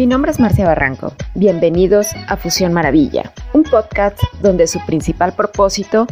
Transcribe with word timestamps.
Mi 0.00 0.06
nombre 0.06 0.30
es 0.30 0.40
Marcia 0.40 0.64
Barranco. 0.64 1.12
Bienvenidos 1.34 2.12
a 2.26 2.38
Fusión 2.38 2.72
Maravilla, 2.72 3.34
un 3.52 3.64
podcast 3.64 4.18
donde 4.40 4.66
su 4.66 4.80
principal 4.86 5.34
propósito 5.34 6.06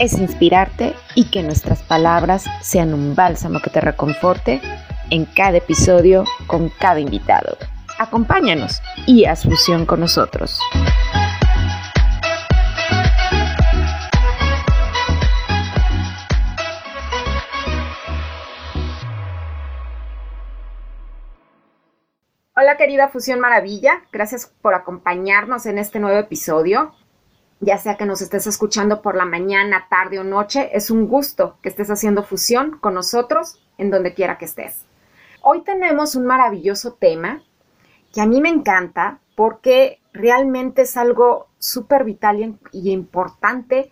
es 0.00 0.14
inspirarte 0.14 0.92
y 1.14 1.26
que 1.26 1.44
nuestras 1.44 1.80
palabras 1.84 2.46
sean 2.62 2.92
un 2.92 3.14
bálsamo 3.14 3.60
que 3.60 3.70
te 3.70 3.80
reconforte 3.80 4.60
en 5.10 5.24
cada 5.24 5.58
episodio 5.58 6.24
con 6.48 6.68
cada 6.80 6.98
invitado. 6.98 7.56
Acompáñanos 8.00 8.82
y 9.06 9.26
haz 9.26 9.44
fusión 9.44 9.86
con 9.86 10.00
nosotros. 10.00 10.58
Querida 22.78 23.08
Fusión 23.08 23.40
Maravilla, 23.40 24.04
gracias 24.12 24.50
por 24.62 24.74
acompañarnos 24.74 25.66
en 25.66 25.76
este 25.76 26.00
nuevo 26.00 26.18
episodio. 26.18 26.94
Ya 27.60 27.76
sea 27.76 27.96
que 27.96 28.06
nos 28.06 28.22
estés 28.22 28.46
escuchando 28.46 29.02
por 29.02 29.16
la 29.16 29.26
mañana, 29.26 29.88
tarde 29.90 30.20
o 30.20 30.24
noche, 30.24 30.70
es 30.72 30.90
un 30.90 31.08
gusto 31.08 31.58
que 31.60 31.68
estés 31.68 31.90
haciendo 31.90 32.22
fusión 32.22 32.78
con 32.78 32.94
nosotros 32.94 33.60
en 33.78 33.90
donde 33.90 34.14
quiera 34.14 34.38
que 34.38 34.44
estés. 34.44 34.86
Hoy 35.42 35.62
tenemos 35.64 36.14
un 36.14 36.24
maravilloso 36.24 36.94
tema 36.94 37.42
que 38.14 38.20
a 38.20 38.26
mí 38.26 38.40
me 38.40 38.48
encanta 38.48 39.18
porque 39.34 40.00
realmente 40.12 40.82
es 40.82 40.96
algo 40.96 41.48
súper 41.58 42.04
vital 42.04 42.58
y 42.70 42.90
importante, 42.90 43.90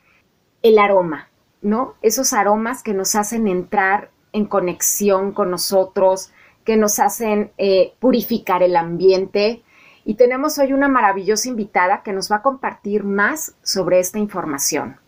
el 0.62 0.78
aroma, 0.78 1.28
¿no? 1.60 1.94
Esos 2.02 2.32
aromas 2.32 2.84
que 2.84 2.94
nos 2.94 3.16
hacen 3.16 3.48
entrar 3.48 4.10
en 4.32 4.46
conexión 4.46 5.32
con 5.32 5.50
nosotros, 5.50 6.30
que 6.66 6.76
nos 6.76 6.98
hacen 6.98 7.52
eh, 7.56 7.94
purificar 8.00 8.62
el 8.62 8.76
ambiente. 8.76 9.62
Y 10.04 10.14
tenemos 10.14 10.58
hoy 10.58 10.72
una 10.72 10.88
maravillosa 10.88 11.48
invitada 11.48 12.02
que 12.02 12.12
nos 12.12 12.30
va 12.30 12.36
a 12.36 12.42
compartir 12.42 13.04
más 13.04 13.54
sobre 13.62 14.00
esta 14.00 14.18
información. 14.18 14.98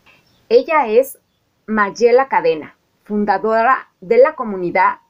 Ella 0.48 0.86
es 0.86 1.18
Mayela 1.66 2.28
Cadena, 2.28 2.76
fundadora 3.04 3.88
de 4.00 4.18
la 4.18 4.34
comunidad 4.34 5.00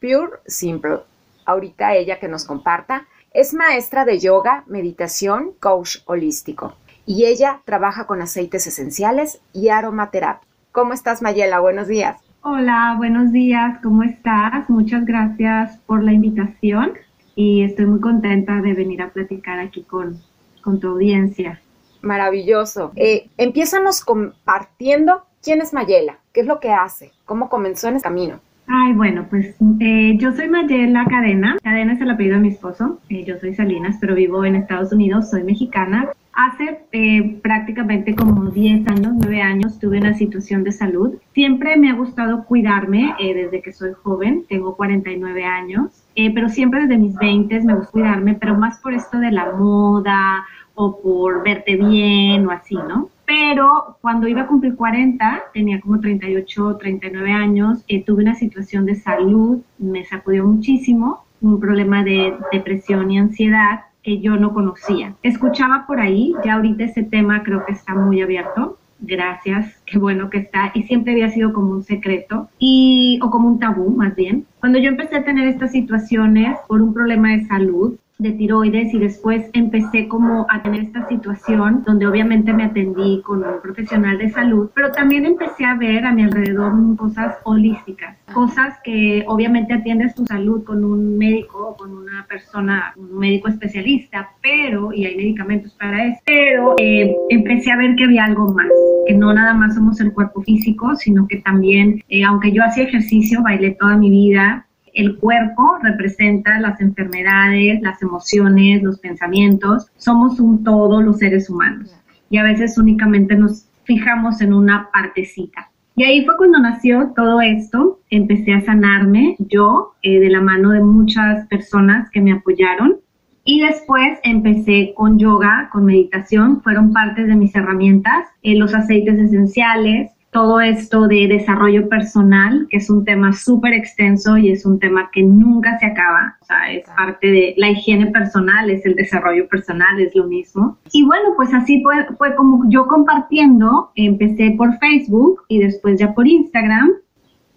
Pure 0.00 0.40
Simple. 0.46 1.00
Ahorita 1.44 1.94
ella 1.94 2.18
que 2.18 2.28
nos 2.28 2.44
comparta. 2.44 3.06
Es 3.32 3.52
maestra 3.52 4.04
de 4.04 4.18
yoga, 4.18 4.64
meditación, 4.66 5.52
coach 5.60 5.98
holístico. 6.06 6.74
Y 7.04 7.26
ella 7.26 7.60
trabaja 7.64 8.06
con 8.06 8.22
aceites 8.22 8.66
esenciales 8.66 9.40
y 9.52 9.68
aromaterapia. 9.68 10.48
¿Cómo 10.72 10.94
estás, 10.94 11.22
Mayela? 11.22 11.60
Buenos 11.60 11.86
días. 11.86 12.25
Hola, 12.48 12.94
buenos 12.96 13.32
días, 13.32 13.80
¿cómo 13.82 14.04
estás? 14.04 14.70
Muchas 14.70 15.04
gracias 15.04 15.78
por 15.78 16.04
la 16.04 16.12
invitación 16.12 16.92
y 17.34 17.64
estoy 17.64 17.86
muy 17.86 18.00
contenta 18.00 18.62
de 18.62 18.72
venir 18.72 19.02
a 19.02 19.08
platicar 19.08 19.58
aquí 19.58 19.82
con, 19.82 20.20
con 20.62 20.78
tu 20.78 20.90
audiencia. 20.90 21.60
Maravilloso. 22.02 22.92
Eh, 22.94 23.26
empiézanos 23.36 24.04
compartiendo 24.04 25.24
quién 25.42 25.60
es 25.60 25.72
Mayela, 25.72 26.20
qué 26.32 26.42
es 26.42 26.46
lo 26.46 26.60
que 26.60 26.70
hace, 26.70 27.10
cómo 27.24 27.48
comenzó 27.48 27.88
en 27.88 27.96
el 27.96 28.02
camino. 28.02 28.38
Ay, 28.68 28.92
bueno, 28.92 29.26
pues 29.28 29.56
eh, 29.80 30.16
yo 30.16 30.30
soy 30.30 30.48
Mayela 30.48 31.04
Cadena. 31.06 31.56
Cadena 31.64 31.94
es 31.94 32.00
el 32.00 32.10
apellido 32.12 32.36
de 32.36 32.42
mi 32.42 32.48
esposo. 32.50 33.00
Eh, 33.08 33.24
yo 33.24 33.38
soy 33.40 33.56
Salinas, 33.56 33.96
pero 34.00 34.14
vivo 34.14 34.44
en 34.44 34.54
Estados 34.54 34.92
Unidos. 34.92 35.30
Soy 35.30 35.42
mexicana. 35.42 36.10
Hace 36.36 36.80
eh, 36.92 37.38
prácticamente 37.42 38.14
como 38.14 38.50
10 38.50 38.86
años, 38.88 39.14
9 39.16 39.42
años, 39.42 39.78
tuve 39.80 39.98
una 39.98 40.14
situación 40.14 40.62
de 40.64 40.72
salud. 40.72 41.14
Siempre 41.32 41.76
me 41.76 41.90
ha 41.90 41.94
gustado 41.94 42.44
cuidarme 42.44 43.14
desde 43.18 43.62
que 43.62 43.72
soy 43.72 43.92
joven. 44.02 44.44
Tengo 44.48 44.76
49 44.76 45.44
años. 45.44 46.04
pero 46.14 46.48
siempre 46.48 46.82
desde 46.82 46.98
mis 46.98 47.16
20 47.16 47.60
me 47.62 47.74
gusta 47.74 47.90
cuidarme, 47.90 48.34
pero 48.34 48.56
más 48.56 48.78
por 48.78 48.92
esto 48.92 49.18
de 49.18 49.32
la 49.32 49.52
moda 49.52 50.44
o 50.74 51.00
por 51.00 51.42
verte 51.42 51.76
bien 51.76 52.46
o 52.46 52.50
así, 52.50 52.74
¿no? 52.74 53.08
pero 53.26 53.98
cuando 54.00 54.28
iba 54.28 54.42
a 54.42 54.46
cumplir 54.46 54.76
40, 54.76 55.44
tenía 55.52 55.80
como 55.80 56.00
38, 56.00 56.76
39 56.78 57.32
años, 57.32 57.84
eh, 57.88 58.04
tuve 58.04 58.22
una 58.22 58.36
situación 58.36 58.86
de 58.86 58.94
salud, 58.94 59.60
me 59.78 60.04
sacudió 60.04 60.46
muchísimo, 60.46 61.24
un 61.40 61.60
problema 61.60 62.02
de 62.04 62.34
depresión 62.52 63.10
y 63.10 63.18
ansiedad 63.18 63.80
que 64.06 64.20
yo 64.20 64.36
no 64.36 64.54
conocía. 64.54 65.16
Escuchaba 65.24 65.84
por 65.84 65.98
ahí, 65.98 66.32
ya 66.44 66.54
ahorita 66.54 66.84
ese 66.84 67.02
tema 67.02 67.42
creo 67.42 67.66
que 67.66 67.72
está 67.72 67.92
muy 67.96 68.22
abierto, 68.22 68.78
gracias, 69.00 69.82
qué 69.84 69.98
bueno 69.98 70.30
que 70.30 70.38
está, 70.38 70.70
y 70.74 70.84
siempre 70.84 71.12
había 71.12 71.28
sido 71.30 71.52
como 71.52 71.72
un 71.72 71.82
secreto, 71.82 72.48
y, 72.60 73.18
o 73.20 73.30
como 73.30 73.48
un 73.48 73.58
tabú 73.58 73.90
más 73.90 74.14
bien. 74.14 74.46
Cuando 74.60 74.78
yo 74.78 74.90
empecé 74.90 75.16
a 75.16 75.24
tener 75.24 75.48
estas 75.48 75.72
situaciones 75.72 76.56
por 76.68 76.80
un 76.82 76.94
problema 76.94 77.30
de 77.32 77.46
salud, 77.46 77.96
de 78.18 78.32
tiroides 78.32 78.94
y 78.94 78.98
después 78.98 79.50
empecé 79.52 80.08
como 80.08 80.46
a 80.48 80.62
tener 80.62 80.82
esta 80.82 81.06
situación 81.08 81.84
donde 81.86 82.06
obviamente 82.06 82.52
me 82.52 82.64
atendí 82.64 83.20
con 83.22 83.44
un 83.44 83.60
profesional 83.62 84.18
de 84.18 84.30
salud, 84.30 84.70
pero 84.74 84.90
también 84.92 85.26
empecé 85.26 85.64
a 85.64 85.74
ver 85.74 86.04
a 86.04 86.12
mi 86.12 86.22
alrededor 86.22 86.72
cosas 86.96 87.36
holísticas, 87.44 88.16
cosas 88.32 88.74
que 88.82 89.24
obviamente 89.26 89.74
atiendes 89.74 90.14
tu 90.14 90.24
salud 90.26 90.64
con 90.64 90.84
un 90.84 91.18
médico 91.18 91.68
o 91.68 91.76
con 91.76 91.96
una 91.96 92.26
persona, 92.28 92.92
un 92.96 93.18
médico 93.18 93.48
especialista, 93.48 94.30
pero, 94.42 94.92
y 94.92 95.06
hay 95.06 95.16
medicamentos 95.16 95.72
para 95.74 96.06
eso, 96.06 96.20
pero 96.24 96.74
eh, 96.78 97.14
empecé 97.28 97.70
a 97.70 97.76
ver 97.76 97.94
que 97.96 98.04
había 98.04 98.24
algo 98.24 98.48
más, 98.52 98.68
que 99.06 99.14
no 99.14 99.32
nada 99.32 99.54
más 99.54 99.74
somos 99.74 100.00
el 100.00 100.12
cuerpo 100.12 100.42
físico, 100.42 100.96
sino 100.96 101.26
que 101.28 101.38
también, 101.38 102.02
eh, 102.08 102.24
aunque 102.24 102.52
yo 102.52 102.62
hacía 102.64 102.84
ejercicio, 102.84 103.42
bailé 103.42 103.72
toda 103.72 103.96
mi 103.96 104.10
vida, 104.10 104.66
el 104.96 105.18
cuerpo 105.18 105.76
representa 105.82 106.58
las 106.58 106.80
enfermedades, 106.80 107.80
las 107.82 108.00
emociones, 108.02 108.82
los 108.82 108.98
pensamientos. 108.98 109.90
Somos 109.98 110.40
un 110.40 110.64
todo 110.64 111.02
los 111.02 111.18
seres 111.18 111.50
humanos 111.50 111.94
y 112.30 112.38
a 112.38 112.42
veces 112.42 112.78
únicamente 112.78 113.36
nos 113.36 113.66
fijamos 113.84 114.40
en 114.40 114.54
una 114.54 114.88
partecita. 114.92 115.70
Y 115.94 116.04
ahí 116.04 116.24
fue 116.24 116.36
cuando 116.38 116.58
nació 116.58 117.12
todo 117.14 117.40
esto. 117.42 118.00
Empecé 118.10 118.54
a 118.54 118.62
sanarme 118.62 119.36
yo 119.38 119.94
eh, 120.02 120.18
de 120.18 120.30
la 120.30 120.40
mano 120.40 120.70
de 120.70 120.80
muchas 120.80 121.46
personas 121.48 122.10
que 122.10 122.22
me 122.22 122.32
apoyaron. 122.32 122.96
Y 123.44 123.60
después 123.60 124.18
empecé 124.24 124.92
con 124.96 125.18
yoga, 125.18 125.68
con 125.72 125.84
meditación, 125.84 126.62
fueron 126.62 126.92
partes 126.92 127.28
de 127.28 127.36
mis 127.36 127.54
herramientas, 127.54 128.26
eh, 128.42 128.56
los 128.56 128.74
aceites 128.74 129.18
esenciales, 129.18 130.10
todo 130.36 130.60
esto 130.60 131.08
de 131.08 131.28
desarrollo 131.28 131.88
personal, 131.88 132.66
que 132.68 132.76
es 132.76 132.90
un 132.90 133.06
tema 133.06 133.32
súper 133.32 133.72
extenso 133.72 134.36
y 134.36 134.50
es 134.50 134.66
un 134.66 134.78
tema 134.78 135.08
que 135.10 135.22
nunca 135.22 135.78
se 135.78 135.86
acaba. 135.86 136.36
O 136.42 136.44
sea, 136.44 136.72
es 136.72 136.84
parte 136.94 137.26
de 137.26 137.54
la 137.56 137.70
higiene 137.70 138.08
personal, 138.08 138.68
es 138.68 138.84
el 138.84 138.96
desarrollo 138.96 139.48
personal, 139.48 139.98
es 139.98 140.14
lo 140.14 140.26
mismo. 140.26 140.76
Y 140.92 141.06
bueno, 141.06 141.30
pues 141.36 141.54
así 141.54 141.82
fue, 141.82 142.04
fue 142.18 142.34
como 142.34 142.68
yo 142.68 142.86
compartiendo, 142.86 143.92
empecé 143.94 144.54
por 144.58 144.76
Facebook 144.76 145.42
y 145.48 145.58
después 145.58 145.98
ya 145.98 146.12
por 146.12 146.28
Instagram 146.28 146.92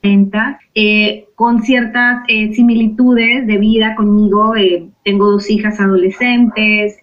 eh, 0.01 1.27
con 1.35 1.61
ciertas 1.61 2.23
eh, 2.27 2.53
similitudes 2.53 3.45
de 3.47 3.57
vida 3.57 3.95
conmigo. 3.95 4.55
Eh, 4.55 4.89
tengo 5.03 5.31
dos 5.31 5.49
hijas 5.49 5.79
adolescentes, 5.79 6.97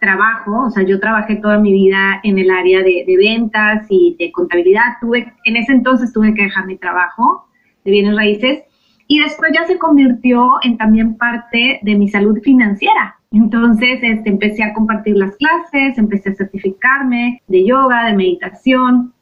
trabajo, 0.00 0.66
o 0.66 0.70
sea, 0.70 0.82
yo 0.84 0.98
trabajé 1.00 1.36
toda 1.36 1.58
mi 1.58 1.72
vida 1.72 2.20
en 2.22 2.38
el 2.38 2.50
área 2.50 2.80
de, 2.80 3.04
de, 3.06 3.16
ventas 3.16 3.86
y 3.88 4.16
de 4.18 4.32
contabilidad. 4.32 4.96
Tuve, 5.00 5.32
en 5.44 5.56
ese 5.56 5.72
entonces 5.72 6.12
tuve 6.12 6.34
que 6.34 6.44
dejar 6.44 6.66
mi 6.66 6.76
trabajo 6.76 7.46
de 7.84 7.90
bienes 7.90 8.16
raíces 8.16 8.62
y 9.06 9.20
después 9.20 9.52
ya 9.54 9.66
se 9.66 9.78
convirtió 9.78 10.52
en 10.62 10.76
también 10.78 11.16
parte 11.16 11.80
de 11.82 11.94
mi 11.94 12.08
salud 12.08 12.38
financiera. 12.42 13.16
Entonces 13.32 13.98
este, 14.02 14.30
empecé 14.30 14.62
a 14.62 14.72
compartir 14.72 15.16
las 15.16 15.36
clases, 15.36 15.98
empecé 15.98 16.30
a 16.30 16.34
certificarme 16.34 17.42
de 17.48 17.66
yoga, 17.66 18.06
de 18.06 18.14
meditación, 18.14 19.12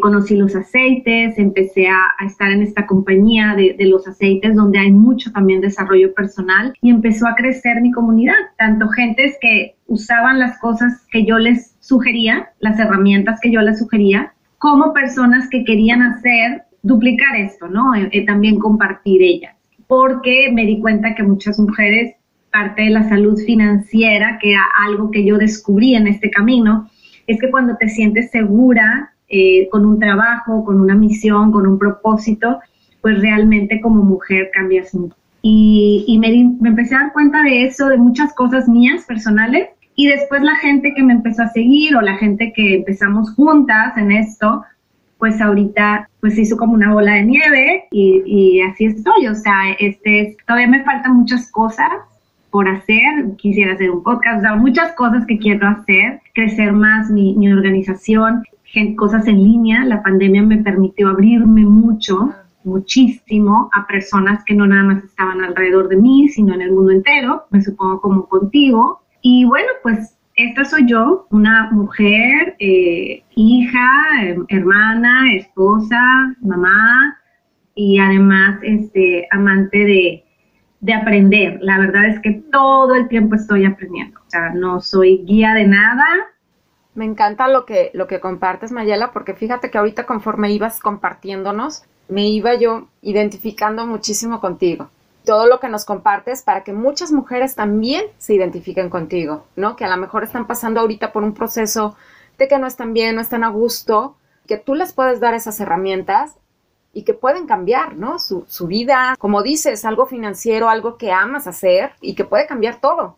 conocí 0.00 0.36
los 0.36 0.56
aceites, 0.56 1.38
empecé 1.38 1.88
a, 1.88 2.00
estar 2.26 2.50
en 2.50 2.62
esta 2.62 2.86
compañía 2.86 3.54
de, 3.54 3.76
los 3.86 4.06
aceites 4.08 4.54
donde 4.54 4.78
hay 4.78 4.90
mucho 4.90 5.30
también 5.32 5.60
desarrollo 5.60 6.14
personal 6.14 6.72
y 6.80 6.90
empezó 6.90 7.26
a 7.26 7.34
crecer 7.34 7.80
mi 7.82 7.92
comunidad, 7.92 8.34
tanto 8.56 8.88
gentes 8.88 9.36
que 9.40 9.76
usaban 9.86 10.38
las 10.38 10.58
cosas 10.58 11.06
que 11.10 11.24
yo 11.24 11.38
les 11.38 11.76
sugería, 11.80 12.50
las 12.60 12.78
herramientas 12.78 13.38
que 13.42 13.50
yo 13.50 13.60
les 13.60 13.78
sugería, 13.78 14.32
como 14.58 14.94
personas 14.94 15.48
que 15.50 15.64
querían 15.64 16.00
hacer, 16.02 16.62
duplicar 16.82 17.36
esto, 17.36 17.68
¿no? 17.68 17.94
Eh, 17.94 18.08
eh, 18.12 18.24
también 18.24 18.58
compartir 18.58 19.22
ellas, 19.22 19.54
porque 19.86 20.50
me 20.52 20.64
di 20.64 20.80
cuenta 20.80 21.14
que 21.14 21.22
muchas 21.22 21.58
mujeres, 21.58 22.14
parte 22.50 22.82
de 22.82 22.90
la 22.90 23.08
salud 23.08 23.38
financiera, 23.44 24.38
que 24.40 24.52
era 24.52 24.62
algo 24.86 25.10
que 25.10 25.26
yo 25.26 25.36
descubrí 25.36 25.94
en 25.94 26.06
este 26.06 26.30
camino, 26.30 26.88
es 27.26 27.40
que 27.40 27.50
cuando 27.50 27.76
te 27.76 27.88
sientes 27.88 28.30
segura 28.30 29.13
eh, 29.36 29.68
con 29.68 29.84
un 29.84 29.98
trabajo, 29.98 30.64
con 30.64 30.80
una 30.80 30.94
misión, 30.94 31.50
con 31.50 31.66
un 31.66 31.76
propósito, 31.76 32.60
pues 33.00 33.20
realmente 33.20 33.80
como 33.80 34.04
mujer 34.04 34.50
cambias 34.54 34.94
mucho. 34.94 35.16
Y, 35.42 36.16
me, 36.20 36.28
me, 36.60 36.68
empecé 36.68 36.94
a 36.94 37.00
dar 37.00 37.12
cuenta 37.12 37.42
de 37.42 37.64
eso, 37.64 37.88
de 37.88 37.98
muchas 37.98 38.32
cosas 38.32 38.68
mías 38.68 39.04
personales. 39.06 39.70
Y 39.96 40.06
después 40.06 40.40
la 40.42 40.54
gente 40.56 40.94
que 40.94 41.02
me 41.02 41.14
empezó 41.14 41.42
a 41.42 41.48
seguir 41.48 41.96
o 41.96 42.00
la 42.00 42.16
gente 42.16 42.52
que 42.54 42.76
empezamos 42.76 43.34
juntas 43.34 43.96
en 43.96 44.12
esto, 44.12 44.62
pues 45.18 45.40
ahorita 45.40 46.08
pues 46.20 46.36
se 46.36 46.42
hizo 46.42 46.56
como 46.56 46.74
una 46.74 46.92
bola 46.92 47.14
de 47.14 47.24
nieve 47.24 47.84
y, 47.90 48.22
y 48.24 48.60
así 48.60 48.84
estoy. 48.84 49.26
O 49.26 49.34
sea, 49.34 49.72
este 49.80 50.36
todavía 50.46 50.68
me 50.68 50.84
faltan 50.84 51.16
muchas 51.16 51.50
cosas 51.50 51.90
por 52.50 52.68
hacer. 52.68 53.34
Quisiera 53.36 53.72
hacer 53.72 53.90
un 53.90 54.04
podcast, 54.04 54.38
o 54.38 54.40
sea, 54.42 54.54
muchas 54.54 54.92
cosas 54.92 55.26
que 55.26 55.38
quiero 55.38 55.66
hacer, 55.66 56.20
crecer 56.34 56.72
más 56.72 57.10
mi, 57.10 57.34
mi 57.34 57.52
organización, 57.52 58.44
cosas 58.96 59.26
en 59.26 59.42
línea. 59.42 59.84
La 59.84 60.02
pandemia 60.02 60.42
me 60.42 60.58
permitió 60.58 61.08
abrirme 61.08 61.64
mucho, 61.64 62.34
muchísimo 62.64 63.70
a 63.72 63.86
personas 63.86 64.44
que 64.44 64.54
no 64.54 64.66
nada 64.66 64.84
más 64.84 65.04
estaban 65.04 65.42
alrededor 65.42 65.88
de 65.88 65.96
mí, 65.96 66.28
sino 66.28 66.54
en 66.54 66.62
el 66.62 66.72
mundo 66.72 66.92
entero, 66.92 67.44
me 67.50 67.62
supongo 67.62 68.00
como 68.00 68.28
contigo. 68.28 69.00
Y 69.22 69.44
bueno, 69.44 69.68
pues 69.82 70.16
esta 70.36 70.64
soy 70.64 70.86
yo, 70.86 71.26
una 71.30 71.70
mujer, 71.70 72.56
eh, 72.58 73.22
hija, 73.36 73.88
hermana, 74.48 75.32
esposa, 75.34 76.34
mamá 76.40 77.16
y 77.74 77.98
además 77.98 78.58
este, 78.62 79.26
amante 79.30 79.78
de, 79.78 80.24
de 80.80 80.92
aprender. 80.92 81.58
La 81.62 81.78
verdad 81.78 82.06
es 82.06 82.18
que 82.20 82.42
todo 82.50 82.94
el 82.94 83.08
tiempo 83.08 83.36
estoy 83.36 83.64
aprendiendo. 83.64 84.20
O 84.20 84.30
sea, 84.30 84.50
no 84.50 84.80
soy 84.80 85.24
guía 85.24 85.54
de 85.54 85.66
nada, 85.66 86.04
me 86.94 87.04
encanta 87.04 87.48
lo 87.48 87.66
que, 87.66 87.90
lo 87.94 88.06
que 88.06 88.20
compartes, 88.20 88.72
Mayela, 88.72 89.12
porque 89.12 89.34
fíjate 89.34 89.70
que 89.70 89.78
ahorita 89.78 90.06
conforme 90.06 90.50
ibas 90.52 90.80
compartiéndonos, 90.80 91.84
me 92.08 92.28
iba 92.28 92.54
yo 92.54 92.86
identificando 93.02 93.86
muchísimo 93.86 94.40
contigo. 94.40 94.88
Todo 95.24 95.46
lo 95.46 95.58
que 95.58 95.68
nos 95.68 95.84
compartes 95.84 96.42
para 96.42 96.62
que 96.64 96.72
muchas 96.72 97.10
mujeres 97.10 97.54
también 97.54 98.04
se 98.18 98.34
identifiquen 98.34 98.90
contigo, 98.90 99.44
¿no? 99.56 99.74
Que 99.74 99.84
a 99.84 99.88
lo 99.88 99.96
mejor 99.96 100.22
están 100.22 100.46
pasando 100.46 100.80
ahorita 100.80 101.12
por 101.12 101.24
un 101.24 101.34
proceso 101.34 101.96
de 102.38 102.46
que 102.46 102.58
no 102.58 102.66
están 102.66 102.92
bien, 102.92 103.14
no 103.14 103.20
están 103.20 103.42
a 103.42 103.48
gusto, 103.48 104.16
que 104.46 104.58
tú 104.58 104.74
les 104.74 104.92
puedes 104.92 105.20
dar 105.20 105.34
esas 105.34 105.58
herramientas 105.60 106.34
y 106.92 107.02
que 107.02 107.14
pueden 107.14 107.46
cambiar, 107.46 107.96
¿no? 107.96 108.18
Su, 108.18 108.44
su 108.48 108.66
vida, 108.66 109.16
como 109.18 109.42
dices, 109.42 109.84
algo 109.84 110.06
financiero, 110.06 110.68
algo 110.68 110.96
que 110.98 111.10
amas 111.10 111.46
hacer 111.46 111.92
y 112.00 112.14
que 112.14 112.24
puede 112.24 112.46
cambiar 112.46 112.80
todo. 112.80 113.16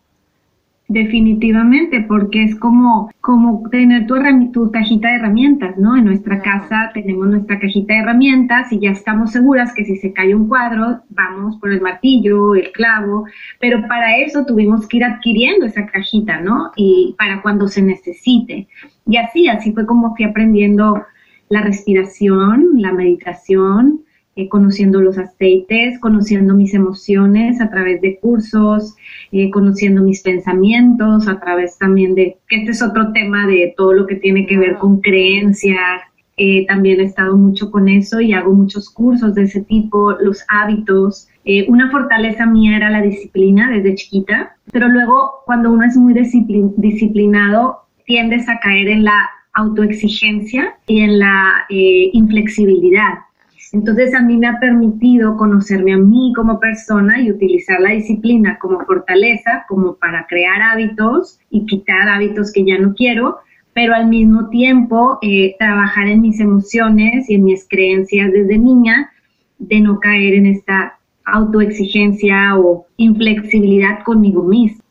Definitivamente, 0.89 2.05
porque 2.07 2.43
es 2.43 2.55
como, 2.55 3.11
como 3.19 3.69
tener 3.69 4.07
tu, 4.07 4.15
tu 4.53 4.71
cajita 4.71 5.09
de 5.09 5.15
herramientas, 5.15 5.77
¿no? 5.77 5.97
En 5.97 6.05
nuestra 6.05 6.41
casa 6.41 6.91
tenemos 6.93 7.27
nuestra 7.27 7.59
cajita 7.59 7.93
de 7.93 7.99
herramientas 7.99 8.71
y 8.71 8.79
ya 8.79 8.91
estamos 8.91 9.31
seguras 9.33 9.73
que 9.73 9.83
si 9.83 9.97
se 9.97 10.13
cae 10.13 10.33
un 10.33 10.47
cuadro, 10.47 11.01
vamos 11.09 11.57
por 11.57 11.73
el 11.73 11.81
martillo, 11.81 12.55
el 12.55 12.71
clavo, 12.71 13.25
pero 13.59 13.85
para 13.89 14.17
eso 14.17 14.45
tuvimos 14.45 14.87
que 14.87 14.97
ir 14.97 15.03
adquiriendo 15.03 15.65
esa 15.65 15.85
cajita, 15.87 16.39
¿no? 16.39 16.71
Y 16.77 17.15
para 17.17 17.41
cuando 17.41 17.67
se 17.67 17.81
necesite. 17.81 18.69
Y 19.05 19.17
así, 19.17 19.49
así 19.49 19.73
fue 19.73 19.85
como 19.85 20.15
fui 20.15 20.23
aprendiendo 20.23 21.03
la 21.49 21.63
respiración, 21.63 22.65
la 22.75 22.93
meditación, 22.93 24.03
eh, 24.37 24.49
conociendo 24.49 25.01
los 25.01 25.17
aceites, 25.17 25.99
conociendo 25.99 26.53
mis 26.53 26.75
emociones 26.75 27.59
a 27.59 27.71
través 27.71 27.99
de 28.01 28.19
cursos, 28.19 28.95
eh, 29.31 29.49
conociendo 29.49 30.03
mis 30.03 30.21
pensamientos 30.21 31.27
a 31.27 31.39
través 31.39 31.75
también 31.79 32.13
de, 32.13 32.37
que 32.47 32.57
este 32.57 32.69
es 32.69 32.83
otro 32.83 33.11
tema 33.13 33.47
de 33.47 33.73
todo 33.75 33.93
lo 33.93 34.05
que 34.05 34.13
tiene 34.13 34.45
que 34.45 34.59
ver 34.59 34.77
con 34.77 35.01
creencias. 35.01 36.03
Eh, 36.37 36.67
también 36.67 36.99
he 36.99 37.05
estado 37.05 37.35
mucho 37.35 37.71
con 37.71 37.89
eso 37.89 38.21
y 38.21 38.33
hago 38.33 38.53
muchos 38.53 38.91
cursos 38.91 39.33
de 39.33 39.45
ese 39.45 39.61
tipo, 39.61 40.11
los 40.21 40.45
hábitos. 40.49 41.27
una 41.67 41.89
fortaleza 41.89 42.45
mía 42.45 42.77
era 42.77 42.91
la 42.91 43.01
disciplina 43.01 43.71
desde 43.71 43.95
chiquita, 43.95 44.55
pero 44.71 44.87
luego 44.87 45.31
cuando 45.47 45.71
uno 45.71 45.83
es 45.83 45.97
muy 45.97 46.13
disciplinado, 46.13 47.87
tiendes 48.05 48.47
a 48.49 48.59
caer 48.59 48.87
en 48.87 49.03
la 49.03 49.29
autoexigencia 49.53 50.75
y 50.85 50.99
en 50.99 51.17
la 51.17 51.65
inflexibilidad. 51.69 53.26
Entonces 53.73 54.13
a 54.15 54.21
mí 54.21 54.37
me 54.37 54.47
ha 54.47 54.59
permitido 54.59 55.35
conocerme 55.37 55.93
a 55.93 55.97
mí 55.97 56.33
como 56.35 56.59
persona 56.59 57.21
y 57.21 57.31
utilizar 57.31 57.79
la 57.81 57.91
disciplina 57.91 58.57
como 58.59 58.79
fortaleza, 58.85 59.65
como 59.67 59.95
para 59.95 60.25
crear 60.27 60.61
hábitos 60.61 61.39
y 61.49 61.65
quitar 61.65 62.07
hábitos 62.07 62.51
que 62.51 62.65
ya 62.65 62.77
no 62.77 62.93
quiero, 62.93 63.37
pero 63.73 63.93
al 63.93 64.07
mismo 64.07 64.49
tiempo 64.49 65.19
eh, 65.21 65.55
trabajar 65.59 66.07
en 66.07 66.21
mis 66.21 66.39
emociones 66.39 67.29
y 67.29 67.35
en 67.35 67.43
mis 67.43 67.67
creencias 67.67 68.31
desde 68.31 68.57
niña 68.57 69.11
de 69.59 69.81
no 69.81 69.99
caer 69.99 70.33
en 70.33 70.47
esta 70.47 70.97
autoexigencia 71.25 72.57
o 72.57 72.87
inflexibilidad 72.97 74.03
conmigo 74.03 74.43
misma. 74.43 74.83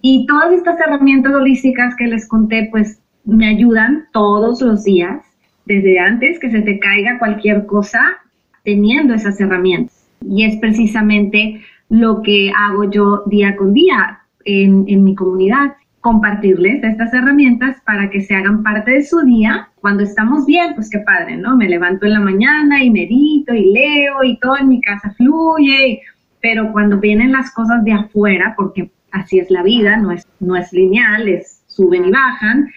Y 0.00 0.26
todas 0.26 0.52
estas 0.52 0.80
herramientas 0.80 1.32
holísticas 1.34 1.94
que 1.96 2.08
les 2.08 2.26
conté, 2.26 2.68
pues 2.72 3.00
me 3.24 3.46
ayudan 3.46 4.06
todos 4.12 4.60
los 4.60 4.82
días, 4.82 5.22
desde 5.64 5.98
antes 5.98 6.38
que 6.38 6.50
se 6.50 6.62
te 6.62 6.78
caiga 6.78 7.18
cualquier 7.18 7.66
cosa 7.66 8.18
teniendo 8.64 9.14
esas 9.14 9.40
herramientas. 9.40 10.08
Y 10.20 10.44
es 10.44 10.56
precisamente 10.56 11.62
lo 11.88 12.22
que 12.22 12.50
hago 12.56 12.90
yo 12.90 13.22
día 13.26 13.56
con 13.56 13.74
día 13.74 14.20
en, 14.44 14.84
en 14.88 15.04
mi 15.04 15.14
comunidad, 15.14 15.74
compartirles 16.00 16.82
estas 16.82 17.14
herramientas 17.14 17.76
para 17.84 18.10
que 18.10 18.22
se 18.22 18.34
hagan 18.34 18.62
parte 18.62 18.90
de 18.92 19.04
su 19.04 19.20
día. 19.20 19.68
Cuando 19.80 20.02
estamos 20.02 20.46
bien, 20.46 20.74
pues 20.74 20.90
qué 20.90 20.98
padre, 20.98 21.36
¿no? 21.36 21.56
Me 21.56 21.68
levanto 21.68 22.06
en 22.06 22.14
la 22.14 22.20
mañana 22.20 22.82
y 22.82 22.90
medito 22.90 23.54
y 23.54 23.72
leo 23.72 24.24
y 24.24 24.38
todo 24.38 24.56
en 24.58 24.68
mi 24.68 24.80
casa 24.80 25.14
fluye, 25.16 26.00
pero 26.40 26.72
cuando 26.72 26.98
vienen 26.98 27.32
las 27.32 27.52
cosas 27.52 27.84
de 27.84 27.92
afuera, 27.92 28.54
porque 28.56 28.90
así 29.12 29.38
es 29.38 29.50
la 29.50 29.62
vida, 29.62 29.96
no 29.96 30.10
es, 30.10 30.26
no 30.40 30.56
es 30.56 30.72
lineal, 30.72 31.28
es 31.28 31.62
suben 31.68 32.06
y 32.06 32.10
bajan, 32.10 32.68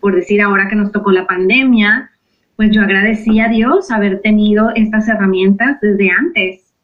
por 0.00 0.14
decir 0.14 0.42
ahora 0.42 0.68
que 0.68 0.76
nos 0.76 0.92
tocó 0.92 1.12
la 1.12 1.26
pandemia, 1.26 2.10
pues 2.56 2.70
yo 2.70 2.82
agradecí 2.82 3.38
a 3.40 3.48
Dios 3.48 3.90
haber 3.90 4.20
tenido 4.22 4.70
estas 4.74 5.08
herramientas 5.08 5.78
desde 5.80 6.10
antes, 6.10 6.74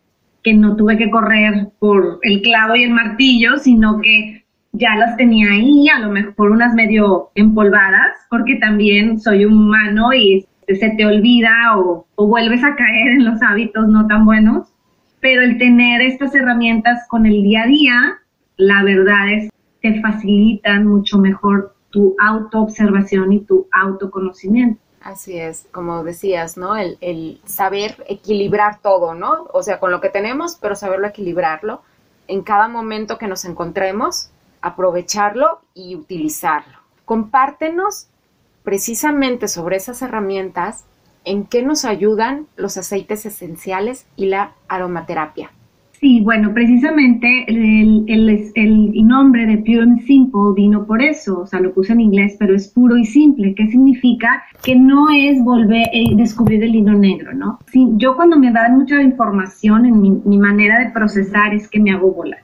que 0.42 0.54
no 0.54 0.76
tuve 0.76 0.98
que 0.98 1.10
correr 1.10 1.68
por 1.78 2.18
el 2.22 2.42
clavo 2.42 2.76
y 2.76 2.84
el 2.84 2.90
martillo, 2.90 3.58
sino 3.58 4.00
que 4.00 4.44
ya 4.72 4.96
las 4.96 5.16
tenía 5.16 5.50
ahí, 5.50 5.88
a 5.88 5.98
lo 5.98 6.10
mejor 6.10 6.50
unas 6.50 6.74
medio 6.74 7.30
empolvadas, 7.34 8.12
porque 8.28 8.56
también 8.56 9.20
soy 9.20 9.44
humano 9.44 10.12
y 10.12 10.46
se 10.68 10.90
te 10.90 11.06
olvida 11.06 11.78
o, 11.78 12.06
vuelves 12.16 12.62
a 12.64 12.76
caer 12.76 13.08
en 13.08 13.24
los 13.24 13.42
hábitos 13.42 13.88
no 13.88 14.06
tan 14.06 14.24
buenos. 14.24 14.68
Pero 15.20 15.42
el 15.42 15.58
tener 15.58 16.00
estas 16.02 16.34
herramientas 16.34 17.06
con 17.08 17.26
el 17.26 17.42
día 17.42 17.62
a 17.62 17.66
día, 17.66 18.18
la 18.56 18.82
verdad 18.82 19.32
es 19.32 19.50
te 19.80 20.00
facilitan 20.00 20.86
mucho 20.86 21.18
mejor 21.18 21.74
tu 21.90 22.14
autoobservación 22.18 23.32
y 23.32 23.40
tu 23.40 23.66
autoconocimiento. 23.72 24.81
Así 25.04 25.38
es, 25.38 25.66
como 25.72 26.04
decías, 26.04 26.56
¿no? 26.56 26.76
El, 26.76 27.40
saber 27.44 28.04
equilibrar 28.08 28.80
todo, 28.80 29.14
¿no? 29.14 29.48
O 29.52 29.62
sea, 29.62 29.80
con 29.80 29.90
lo 29.90 30.00
que 30.00 30.08
tenemos, 30.08 30.56
pero 30.60 30.76
saberlo 30.76 31.08
equilibrarlo. 31.08 31.82
En 32.28 32.42
cada 32.42 32.68
momento 32.68 33.18
que 33.18 33.26
nos 33.26 33.44
encontremos, 33.44 34.30
aprovecharlo 34.60 35.60
y 35.74 35.96
utilizarlo. 35.96 36.78
Compártenos 37.04 38.06
precisamente 38.62 39.48
sobre 39.48 39.76
esas 39.76 40.02
herramientas 40.02 40.84
en 41.24 41.46
qué 41.46 41.62
nos 41.62 41.84
ayudan 41.84 42.46
los 42.56 42.76
aceites 42.76 43.26
esenciales 43.26 44.06
y 44.16 44.26
la 44.26 44.54
aromaterapia. 44.68 45.50
Sí, 46.02 46.20
bueno, 46.20 46.52
precisamente 46.52 47.44
el, 47.46 48.04
el, 48.08 49.06
nombre 49.06 49.46
de 49.46 49.58
Pure 49.58 49.82
and 49.82 50.00
Simple 50.00 50.52
vino 50.56 50.84
por 50.84 51.00
eso, 51.00 51.42
o 51.42 51.46
sea, 51.46 51.60
lo 51.60 51.72
puse 51.72 51.92
en 51.92 52.00
inglés, 52.00 52.34
pero 52.40 52.56
es 52.56 52.66
puro 52.66 52.96
y 52.96 53.04
simple, 53.04 53.54
que 53.54 53.68
significa 53.68 54.42
que 54.64 54.74
no 54.74 55.10
es 55.10 55.40
volver 55.44 55.86
a 55.86 55.90
eh, 55.92 56.06
descubrir 56.16 56.64
el 56.64 56.74
hilo 56.74 56.94
negro, 56.94 57.32
¿no? 57.34 57.60
Sí, 57.70 57.86
yo 57.98 58.16
cuando 58.16 58.36
me 58.36 58.50
dan 58.50 58.78
mucha 58.78 59.00
información 59.00 59.86
en 59.86 60.02
mi, 60.24 60.38
manera 60.38 60.80
de 60.80 60.90
procesar 60.90 61.54
es 61.54 61.68
que 61.68 61.78
me 61.78 61.92
hago 61.92 62.10
volar. 62.10 62.40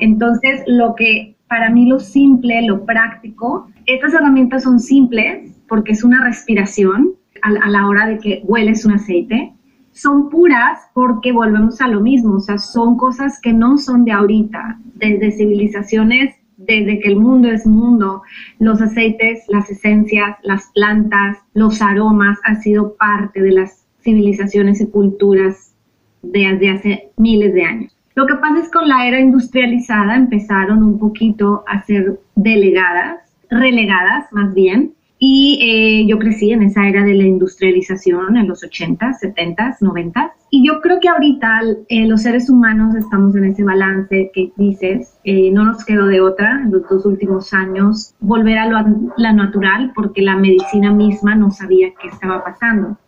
Entonces, 0.00 0.62
lo 0.66 0.94
que 0.94 1.36
para 1.46 1.68
mí 1.68 1.86
lo 1.86 2.00
simple, 2.00 2.66
lo 2.66 2.86
práctico, 2.86 3.68
estas 3.84 4.14
herramientas 4.14 4.62
son 4.62 4.80
simples 4.80 5.60
porque 5.68 5.92
es 5.92 6.04
una 6.04 6.24
respiración 6.24 7.12
a 7.42 7.68
la 7.68 7.86
hora 7.86 8.06
de 8.06 8.18
que 8.18 8.40
hueles 8.44 8.86
un 8.86 8.92
aceite 8.92 9.52
son 9.94 10.28
puras 10.28 10.80
porque 10.92 11.32
volvemos 11.32 11.80
a 11.80 11.88
lo 11.88 12.00
mismo, 12.00 12.34
o 12.34 12.40
sea, 12.40 12.58
son 12.58 12.96
cosas 12.96 13.40
que 13.40 13.52
no 13.52 13.78
son 13.78 14.04
de 14.04 14.12
ahorita, 14.12 14.78
desde 14.96 15.30
civilizaciones, 15.30 16.34
desde 16.56 17.00
que 17.00 17.08
el 17.08 17.16
mundo 17.16 17.48
es 17.48 17.66
mundo, 17.66 18.22
los 18.58 18.80
aceites, 18.82 19.44
las 19.48 19.70
esencias, 19.70 20.36
las 20.42 20.70
plantas, 20.74 21.38
los 21.54 21.80
aromas 21.80 22.38
han 22.44 22.60
sido 22.60 22.96
parte 22.96 23.40
de 23.40 23.52
las 23.52 23.86
civilizaciones 24.02 24.80
y 24.80 24.86
culturas 24.88 25.74
desde 26.22 26.70
hace 26.70 27.10
miles 27.16 27.54
de 27.54 27.64
años. 27.64 27.96
Lo 28.14 28.26
que 28.26 28.34
pasa 28.34 28.60
es 28.60 28.64
que 28.66 28.78
con 28.78 28.88
la 28.88 29.06
era 29.06 29.20
industrializada 29.20 30.16
empezaron 30.16 30.82
un 30.82 30.98
poquito 30.98 31.64
a 31.66 31.82
ser 31.84 32.20
delegadas, 32.34 33.20
relegadas 33.50 34.32
más 34.32 34.54
bien, 34.54 34.94
y 35.26 35.58
eh, 35.62 36.06
yo 36.06 36.18
crecí 36.18 36.50
en 36.50 36.62
esa 36.64 36.86
era 36.86 37.02
de 37.02 37.14
la 37.14 37.24
industrialización 37.24 38.36
en 38.36 38.46
los 38.46 38.62
80, 38.62 39.14
70, 39.14 39.78
90. 39.80 40.34
Y 40.50 40.66
yo 40.66 40.82
creo 40.82 41.00
que 41.00 41.08
ahorita 41.08 41.62
eh, 41.88 42.06
los 42.06 42.20
seres 42.20 42.50
humanos 42.50 42.94
estamos 42.94 43.34
en 43.34 43.46
ese 43.46 43.64
balance 43.64 44.30
que 44.34 44.52
dices, 44.58 45.18
eh, 45.24 45.50
no 45.50 45.64
nos 45.64 45.82
quedó 45.86 46.08
de 46.08 46.20
otra 46.20 46.60
en 46.62 46.72
los 46.72 46.86
dos 46.90 47.06
últimos 47.06 47.54
años 47.54 48.14
volver 48.20 48.58
a 48.58 48.66
lo, 48.66 49.12
la 49.16 49.32
natural 49.32 49.92
porque 49.94 50.20
la 50.20 50.36
medicina 50.36 50.92
misma 50.92 51.34
no 51.34 51.50
sabía 51.50 51.88
qué 51.98 52.08
estaba 52.08 52.44
pasando. 52.44 52.98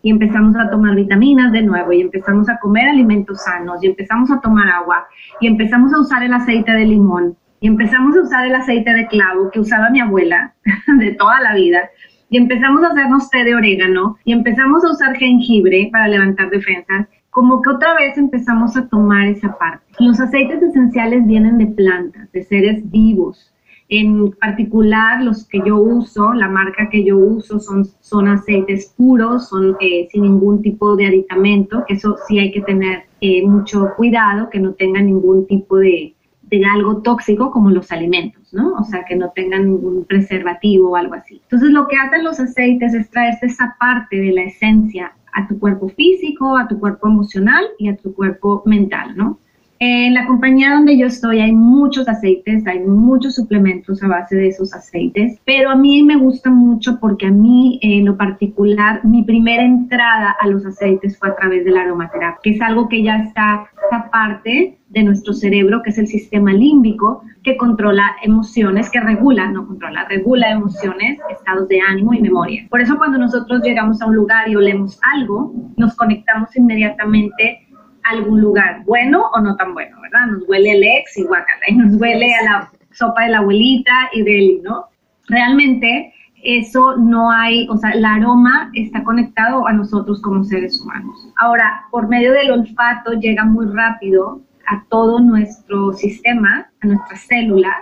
y 0.00 0.10
empezamos 0.10 0.54
a 0.56 0.70
tomar 0.70 0.94
vitaminas 0.94 1.50
de 1.50 1.62
nuevo 1.62 1.92
y 1.92 2.02
empezamos 2.02 2.48
a 2.48 2.58
comer 2.58 2.88
alimentos 2.88 3.42
sanos 3.42 3.82
y 3.82 3.86
empezamos 3.88 4.30
a 4.30 4.38
tomar 4.38 4.68
agua 4.68 5.06
y 5.40 5.48
empezamos 5.48 5.92
a 5.92 5.98
usar 5.98 6.22
el 6.22 6.34
aceite 6.34 6.70
de 6.70 6.84
limón 6.84 7.36
y 7.64 7.66
empezamos 7.66 8.14
a 8.14 8.20
usar 8.20 8.46
el 8.46 8.54
aceite 8.54 8.92
de 8.92 9.06
clavo 9.06 9.50
que 9.50 9.58
usaba 9.58 9.88
mi 9.88 9.98
abuela 9.98 10.52
de 10.98 11.12
toda 11.12 11.40
la 11.40 11.54
vida 11.54 11.88
y 12.28 12.36
empezamos 12.36 12.84
a 12.84 12.88
hacernos 12.88 13.30
té 13.30 13.42
de 13.42 13.54
orégano 13.54 14.18
y 14.26 14.34
empezamos 14.34 14.84
a 14.84 14.90
usar 14.90 15.16
jengibre 15.16 15.88
para 15.90 16.08
levantar 16.08 16.50
defensas, 16.50 17.08
como 17.30 17.62
que 17.62 17.70
otra 17.70 17.94
vez 17.94 18.18
empezamos 18.18 18.76
a 18.76 18.86
tomar 18.88 19.28
esa 19.28 19.56
parte. 19.56 19.82
Los 19.98 20.20
aceites 20.20 20.62
esenciales 20.62 21.26
vienen 21.26 21.56
de 21.56 21.68
plantas, 21.68 22.30
de 22.32 22.42
seres 22.42 22.82
vivos. 22.90 23.50
En 23.88 24.32
particular, 24.32 25.22
los 25.22 25.48
que 25.48 25.62
yo 25.64 25.78
uso, 25.78 26.34
la 26.34 26.48
marca 26.48 26.90
que 26.90 27.02
yo 27.02 27.16
uso 27.16 27.60
son, 27.60 27.86
son 28.00 28.28
aceites 28.28 28.92
puros, 28.94 29.48
son 29.48 29.74
eh, 29.80 30.06
sin 30.12 30.24
ningún 30.24 30.60
tipo 30.60 30.96
de 30.96 31.06
aditamento, 31.06 31.82
eso 31.88 32.16
sí 32.28 32.38
hay 32.38 32.52
que 32.52 32.60
tener 32.60 33.04
eh, 33.22 33.42
mucho 33.46 33.88
cuidado, 33.96 34.50
que 34.50 34.60
no 34.60 34.74
tenga 34.74 35.00
ningún 35.00 35.46
tipo 35.46 35.78
de, 35.78 36.14
de 36.48 36.64
algo 36.64 37.02
tóxico 37.02 37.50
como 37.50 37.70
los 37.70 37.90
alimentos, 37.90 38.52
¿no? 38.52 38.74
O 38.74 38.84
sea, 38.84 39.04
que 39.04 39.16
no 39.16 39.30
tengan 39.30 39.66
ningún 39.66 40.04
preservativo 40.04 40.90
o 40.90 40.96
algo 40.96 41.14
así. 41.14 41.40
Entonces, 41.42 41.70
lo 41.70 41.88
que 41.88 41.96
hacen 41.96 42.24
los 42.24 42.38
aceites 42.40 42.94
es 42.94 43.10
traerse 43.10 43.46
esa 43.46 43.76
parte 43.78 44.16
de 44.16 44.32
la 44.32 44.42
esencia 44.42 45.12
a 45.32 45.46
tu 45.48 45.58
cuerpo 45.58 45.88
físico, 45.88 46.56
a 46.56 46.68
tu 46.68 46.78
cuerpo 46.78 47.08
emocional 47.08 47.64
y 47.78 47.88
a 47.88 47.96
tu 47.96 48.14
cuerpo 48.14 48.62
mental, 48.66 49.16
¿no? 49.16 49.38
En 49.86 50.14
la 50.14 50.26
compañía 50.26 50.70
donde 50.70 50.96
yo 50.96 51.08
estoy 51.08 51.40
hay 51.40 51.52
muchos 51.52 52.08
aceites, 52.08 52.66
hay 52.66 52.80
muchos 52.80 53.34
suplementos 53.34 54.02
a 54.02 54.08
base 54.08 54.34
de 54.34 54.48
esos 54.48 54.72
aceites, 54.72 55.38
pero 55.44 55.68
a 55.68 55.76
mí 55.76 56.02
me 56.02 56.16
gusta 56.16 56.48
mucho 56.48 56.98
porque 56.98 57.26
a 57.26 57.30
mí 57.30 57.78
en 57.82 58.06
lo 58.06 58.16
particular 58.16 59.04
mi 59.04 59.22
primera 59.24 59.62
entrada 59.62 60.36
a 60.40 60.46
los 60.46 60.64
aceites 60.64 61.18
fue 61.18 61.28
a 61.28 61.36
través 61.36 61.66
de 61.66 61.70
la 61.70 61.82
aromaterapia, 61.82 62.40
que 62.42 62.50
es 62.52 62.62
algo 62.62 62.88
que 62.88 63.02
ya 63.02 63.16
está 63.24 63.68
esta 63.84 64.10
parte 64.10 64.78
de 64.88 65.02
nuestro 65.02 65.34
cerebro, 65.34 65.82
que 65.82 65.90
es 65.90 65.98
el 65.98 66.06
sistema 66.06 66.52
límbico, 66.52 67.22
que 67.42 67.56
controla 67.56 68.16
emociones, 68.22 68.88
que 68.90 69.00
regula, 69.00 69.50
no 69.50 69.66
controla, 69.66 70.06
regula 70.08 70.50
emociones, 70.50 71.18
estados 71.30 71.68
de 71.68 71.80
ánimo 71.80 72.14
y 72.14 72.22
memoria. 72.22 72.66
Por 72.70 72.80
eso 72.80 72.96
cuando 72.96 73.18
nosotros 73.18 73.60
llegamos 73.62 74.00
a 74.00 74.06
un 74.06 74.14
lugar 74.14 74.48
y 74.48 74.56
olemos 74.56 74.98
algo, 75.14 75.52
nos 75.76 75.94
conectamos 75.96 76.56
inmediatamente 76.56 77.63
algún 78.04 78.40
lugar, 78.40 78.82
bueno 78.84 79.30
o 79.34 79.40
no 79.40 79.56
tan 79.56 79.74
bueno, 79.74 79.96
¿verdad? 80.00 80.26
Nos 80.26 80.48
huele 80.48 80.72
el 80.72 80.82
ex 80.82 81.16
y 81.16 81.24
guacala, 81.24 81.62
y 81.68 81.74
nos 81.74 82.00
huele 82.00 82.34
a 82.34 82.44
la 82.44 82.70
sopa 82.92 83.24
de 83.24 83.30
la 83.30 83.38
abuelita 83.38 84.10
y 84.12 84.22
de 84.22 84.60
¿no? 84.62 84.86
Realmente 85.28 86.12
eso 86.42 86.96
no 86.96 87.30
hay, 87.30 87.66
o 87.70 87.76
sea, 87.78 87.90
el 87.90 88.04
aroma 88.04 88.70
está 88.74 89.02
conectado 89.02 89.66
a 89.66 89.72
nosotros 89.72 90.20
como 90.20 90.44
seres 90.44 90.80
humanos. 90.80 91.16
Ahora, 91.38 91.86
por 91.90 92.08
medio 92.08 92.32
del 92.32 92.50
olfato 92.50 93.12
llega 93.14 93.44
muy 93.44 93.66
rápido 93.66 94.42
a 94.66 94.84
todo 94.88 95.20
nuestro 95.20 95.92
sistema, 95.92 96.70
a 96.82 96.86
nuestras 96.86 97.20
células, 97.22 97.74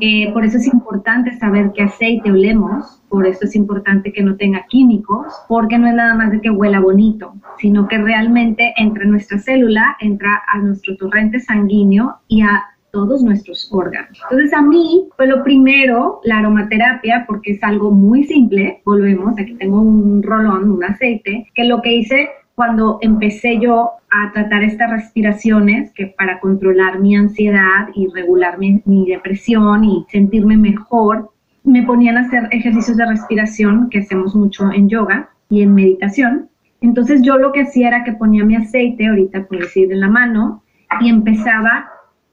eh, 0.00 0.32
por 0.32 0.44
eso 0.44 0.58
es 0.58 0.66
importante 0.66 1.36
saber 1.38 1.72
qué 1.74 1.82
aceite 1.82 2.30
olemos, 2.30 3.02
por 3.08 3.26
eso 3.26 3.44
es 3.44 3.56
importante 3.56 4.12
que 4.12 4.22
no 4.22 4.36
tenga 4.36 4.64
químicos, 4.68 5.26
porque 5.48 5.78
no 5.78 5.86
es 5.86 5.94
nada 5.94 6.14
más 6.14 6.30
de 6.30 6.40
que 6.40 6.50
huela 6.50 6.80
bonito, 6.80 7.34
sino 7.58 7.88
que 7.88 7.98
realmente 7.98 8.74
entra 8.76 9.04
en 9.04 9.10
nuestra 9.10 9.38
célula, 9.38 9.96
entra 10.00 10.42
a 10.52 10.58
nuestro 10.58 10.96
torrente 10.96 11.40
sanguíneo 11.40 12.16
y 12.28 12.42
a 12.42 12.64
todos 12.92 13.22
nuestros 13.22 13.68
órganos. 13.72 14.18
Entonces 14.30 14.52
a 14.54 14.62
mí 14.62 15.08
fue 15.16 15.26
lo 15.26 15.44
primero 15.44 16.20
la 16.24 16.38
aromaterapia 16.38 17.24
porque 17.26 17.52
es 17.52 17.62
algo 17.62 17.90
muy 17.90 18.24
simple, 18.24 18.80
volvemos, 18.84 19.38
aquí 19.38 19.54
tengo 19.54 19.80
un 19.80 20.22
rolón, 20.22 20.70
un 20.70 20.84
aceite, 20.84 21.46
que 21.54 21.64
lo 21.64 21.82
que 21.82 21.96
hice 21.96 22.30
cuando 22.56 22.98
empecé 23.02 23.60
yo 23.60 23.90
a 24.10 24.32
tratar 24.32 24.64
estas 24.64 24.90
respiraciones, 24.90 25.92
que 25.92 26.06
para 26.06 26.40
controlar 26.40 26.98
mi 27.00 27.14
ansiedad 27.14 27.88
y 27.94 28.08
regular 28.08 28.58
mi, 28.58 28.82
depresión 29.06 29.84
y 29.84 30.06
sentirme 30.08 30.56
mejor, 30.56 31.32
me 31.64 31.82
ponían 31.82 32.16
a 32.16 32.22
hacer 32.22 32.48
ejercicios 32.52 32.96
de 32.96 33.04
respiración 33.04 33.90
que 33.90 33.98
hacemos 33.98 34.34
mucho 34.34 34.72
en 34.72 34.88
yoga 34.88 35.28
y 35.50 35.60
en 35.60 35.74
meditación. 35.74 36.48
Entonces 36.80 37.20
yo 37.20 37.36
lo 37.36 37.52
que 37.52 37.60
hacía 37.60 37.88
era 37.88 38.04
que 38.04 38.12
ponía 38.12 38.42
mi 38.42 38.56
aceite, 38.56 39.06
ahorita 39.06 39.46
por 39.46 39.58
decir 39.58 39.92
en 39.92 40.00
la 40.00 40.08
mano, 40.08 40.62
y 41.02 41.10
empezaba 41.10 41.90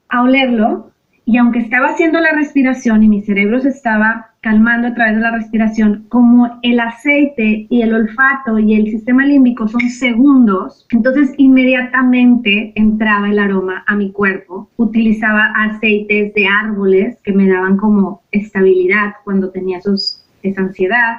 a 0.08 0.22
olerlo 0.22 0.90
y 1.26 1.36
aunque 1.36 1.58
estaba 1.58 1.88
haciendo 1.88 2.18
la 2.20 2.32
respiración 2.32 3.02
y 3.02 3.08
mi 3.08 3.20
cerebro 3.20 3.60
se 3.60 3.68
estaba 3.68 4.30
calmando 4.44 4.88
a 4.88 4.94
través 4.94 5.14
de 5.14 5.22
la 5.22 5.30
respiración, 5.30 6.04
como 6.10 6.60
el 6.62 6.78
aceite 6.78 7.66
y 7.70 7.80
el 7.80 7.94
olfato 7.94 8.58
y 8.58 8.74
el 8.74 8.84
sistema 8.90 9.24
límbico 9.24 9.66
son 9.68 9.88
segundos, 9.88 10.86
entonces 10.90 11.32
inmediatamente 11.38 12.72
entraba 12.74 13.30
el 13.30 13.38
aroma 13.38 13.84
a 13.86 13.96
mi 13.96 14.12
cuerpo. 14.12 14.68
Utilizaba 14.76 15.50
aceites 15.56 16.34
de 16.34 16.46
árboles 16.46 17.16
que 17.24 17.32
me 17.32 17.48
daban 17.48 17.78
como 17.78 18.22
estabilidad 18.32 19.14
cuando 19.24 19.50
tenía 19.50 19.78
esa 19.78 20.60
ansiedad 20.60 21.16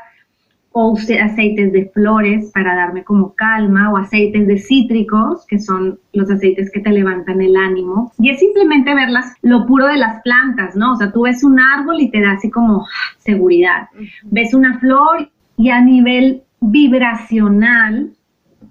o 0.78 0.94
aceites 0.98 1.72
de 1.72 1.90
flores 1.94 2.52
para 2.54 2.76
darme 2.76 3.06
como 3.06 3.34
calma, 3.34 3.94
o 3.94 3.98
aceites 3.98 4.46
de 4.46 4.58
cítricos, 4.58 5.46
que 5.48 5.58
son 5.58 5.98
los 6.12 6.30
aceites 6.30 6.70
que 6.70 6.82
te 6.82 6.90
levantan 6.90 7.42
el 7.42 7.56
ánimo. 7.56 8.12
Y 8.20 8.30
es 8.30 8.40
simplemente 8.40 8.94
verlas, 8.94 9.36
lo 9.42 9.66
puro 9.68 9.88
de 9.88 9.96
las 9.96 10.22
plantas, 10.24 10.76
¿no? 10.76 10.92
O 10.92 10.96
sea, 10.98 11.14
tú 11.14 11.22
ves 11.22 11.46
un 11.46 11.62
árbol 11.62 12.02
y 12.02 12.12
te 12.12 12.20
da 12.20 12.32
así 12.32 12.50
como 12.50 12.82
ah, 12.82 13.16
seguridad. 13.20 13.88
Ves 14.26 14.54
una 14.54 14.78
flor 14.80 15.30
y 15.56 15.70
a 15.70 15.80
nivel 15.80 16.44
vibracional, 16.60 18.12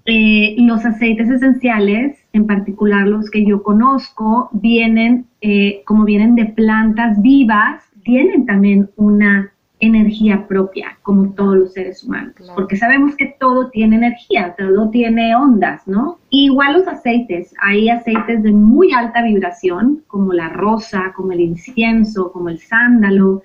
eh, 0.05 0.55
los 0.59 0.85
aceites 0.85 1.27
esenciales, 1.31 2.19
en 2.33 2.45
particular 2.45 3.07
los 3.07 3.31
que 3.31 3.47
yo 3.47 3.63
conozco, 3.63 4.49
vienen, 4.53 5.25
eh, 5.41 5.81
como 5.87 6.05
vienen 6.05 6.35
de 6.35 6.45
plantas 6.45 7.19
vivas, 7.23 7.83
tienen 8.03 8.45
también 8.45 8.91
una 8.95 9.54
energía 9.79 10.47
propia, 10.47 10.97
como 11.01 11.33
todos 11.33 11.57
los 11.57 11.73
seres 11.73 12.03
humanos, 12.03 12.33
porque 12.55 12.77
sabemos 12.77 13.15
que 13.15 13.35
todo 13.39 13.69
tiene 13.69 13.97
energía, 13.97 14.55
todo 14.57 14.89
tiene 14.89 15.35
ondas, 15.35 15.85
¿no? 15.87 16.17
igual 16.43 16.73
los 16.73 16.87
aceites, 16.87 17.53
hay 17.61 17.89
aceites 17.89 18.43
de 18.43 18.51
muy 18.51 18.91
alta 18.93 19.23
vibración, 19.23 20.03
como 20.07 20.33
la 20.33 20.49
rosa, 20.49 21.13
como 21.15 21.31
el 21.31 21.39
incienso, 21.39 22.31
como 22.31 22.49
el 22.49 22.59
sándalo, 22.59 23.43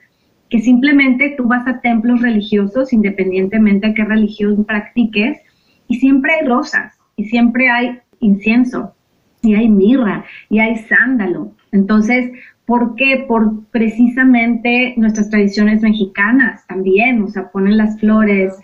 que 0.49 0.60
simplemente 0.60 1.34
tú 1.37 1.44
vas 1.44 1.66
a 1.66 1.80
templos 1.80 2.20
religiosos, 2.20 2.92
independientemente 2.92 3.88
de 3.88 3.94
qué 3.94 4.04
religión 4.04 4.64
practiques, 4.64 5.38
y 5.87 5.96
siempre 5.96 6.32
hay 6.34 6.46
rosas, 6.46 6.99
y 7.16 7.26
siempre 7.26 7.68
hay 7.68 8.00
incienso, 8.18 8.94
y 9.42 9.54
hay 9.54 9.68
mirra, 9.68 10.25
y 10.49 10.58
hay 10.58 10.76
sándalo. 10.76 11.52
Entonces, 11.72 12.32
¿Por 12.71 12.95
qué? 12.95 13.25
Por 13.27 13.65
precisamente 13.73 14.95
nuestras 14.97 15.29
tradiciones 15.29 15.83
mexicanas 15.83 16.65
también, 16.69 17.21
o 17.21 17.27
sea, 17.27 17.50
ponen 17.50 17.77
las 17.77 17.99
flores. 17.99 18.57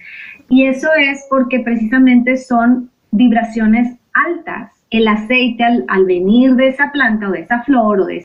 Y 0.49 0.67
eso 0.67 0.87
es 0.97 1.27
porque 1.29 1.59
precisamente 1.59 2.37
son 2.37 2.89
vibraciones 3.11 3.99
altas. 4.13 4.71
El 4.91 5.09
aceite 5.09 5.65
al, 5.89 6.05
venir 6.05 6.55
de 6.55 6.69
esa 6.69 6.93
planta 6.93 7.29
o 7.29 7.33
de 7.33 7.41
esa 7.41 7.65
flor 7.65 8.03
o 8.03 8.07
de, 8.07 8.25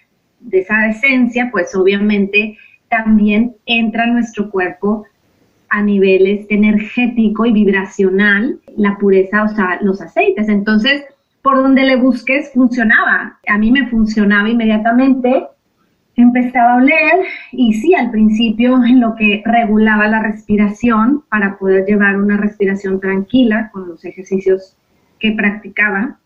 esa 0.52 0.88
esencia, 0.88 1.50
pues 1.52 1.74
obviamente 1.74 2.60
también 2.90 3.56
entra 3.66 4.04
a 4.04 4.14
nuestro 4.14 4.52
cuerpo 4.52 5.06
a 5.70 5.82
niveles 5.82 6.46
energético 6.50 7.48
y 7.48 7.54
vibracional, 7.54 8.60
la 8.78 9.00
pureza, 9.00 9.46
o 9.46 9.48
sea, 9.48 9.80
los 9.82 10.00
aceites. 10.00 10.48
Entonces, 10.48 11.06
por 11.42 11.56
donde 11.56 11.82
le 11.82 11.96
busques, 11.96 12.52
funcionaba. 12.54 13.40
A 13.48 13.58
mí 13.58 13.72
me 13.72 13.88
funcionaba 13.88 14.48
inmediatamente 14.48 15.48
empezaba 16.16 16.74
a 16.74 16.78
oler 16.78 17.26
y 17.52 17.74
sí, 17.74 17.94
al 17.94 18.12
principio 18.12 18.84
en 18.84 19.00
lo 19.00 19.16
que 19.16 19.42
regulaba 19.46 20.08
la 20.08 20.22
respiración 20.22 21.24
para 21.30 21.58
poder 21.58 21.86
llevar 21.86 22.18
una 22.18 22.38
respiración 22.38 23.00
tranquila 23.00 23.70
con 23.72 23.88
los 23.88 24.04
ejercicios 24.06 24.78
que 25.20 25.32
practicaba. 25.32 26.20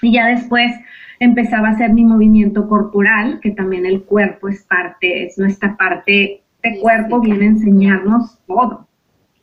Y 0.00 0.12
ya 0.12 0.26
después 0.26 0.72
empezaba 1.20 1.68
a 1.68 1.72
hacer 1.72 1.92
mi 1.92 2.04
movimiento 2.04 2.68
corporal, 2.68 3.38
que 3.40 3.52
también 3.52 3.86
el 3.86 4.02
cuerpo 4.02 4.48
es 4.48 4.64
parte, 4.64 5.26
es 5.26 5.38
nuestra 5.38 5.76
parte 5.76 6.42
de 6.62 6.80
cuerpo, 6.80 7.20
viene 7.20 7.44
a 7.44 7.50
enseñarnos 7.50 8.38
todo. 8.46 8.88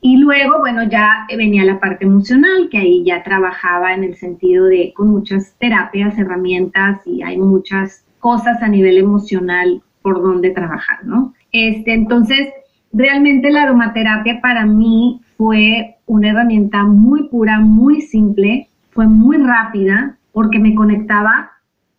Y 0.01 0.17
luego, 0.17 0.59
bueno, 0.59 0.83
ya 0.83 1.25
venía 1.35 1.65
la 1.65 1.79
parte 1.79 2.05
emocional, 2.05 2.69
que 2.71 2.77
ahí 2.77 3.03
ya 3.05 3.21
trabajaba 3.23 3.93
en 3.93 4.05
el 4.05 4.15
sentido 4.15 4.65
de 4.65 4.93
con 4.95 5.09
muchas 5.09 5.55
terapias, 5.59 6.17
herramientas 6.17 7.01
y 7.05 7.21
hay 7.21 7.37
muchas 7.37 8.05
cosas 8.19 8.61
a 8.61 8.67
nivel 8.67 8.97
emocional 8.97 9.81
por 10.01 10.21
donde 10.21 10.51
trabajar, 10.51 11.05
¿no? 11.05 11.33
Este, 11.51 11.93
entonces, 11.93 12.49
realmente 12.93 13.49
la 13.49 13.63
aromaterapia 13.63 14.39
para 14.41 14.65
mí 14.65 15.21
fue 15.37 15.97
una 16.05 16.29
herramienta 16.29 16.83
muy 16.83 17.29
pura, 17.29 17.59
muy 17.59 18.01
simple, 18.01 18.67
fue 18.91 19.07
muy 19.07 19.37
rápida 19.37 20.17
porque 20.31 20.59
me 20.59 20.75
conectaba 20.75 21.51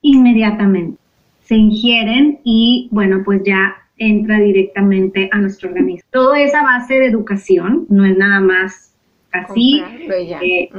inmediatamente. 0.02 0.98
Se 1.42 1.56
ingieren 1.56 2.38
y 2.44 2.88
bueno, 2.92 3.22
pues 3.24 3.42
ya 3.44 3.74
entra 3.96 4.38
directamente 4.38 5.28
a 5.32 5.38
nuestro 5.38 5.68
organismo. 5.68 6.08
Todo 6.10 6.34
es 6.34 6.54
a 6.54 6.62
base 6.62 6.94
de 6.94 7.06
educación, 7.06 7.86
no 7.88 8.04
es 8.04 8.16
nada 8.16 8.40
más 8.40 8.94
así. 9.32 9.82
Eh, 10.08 10.70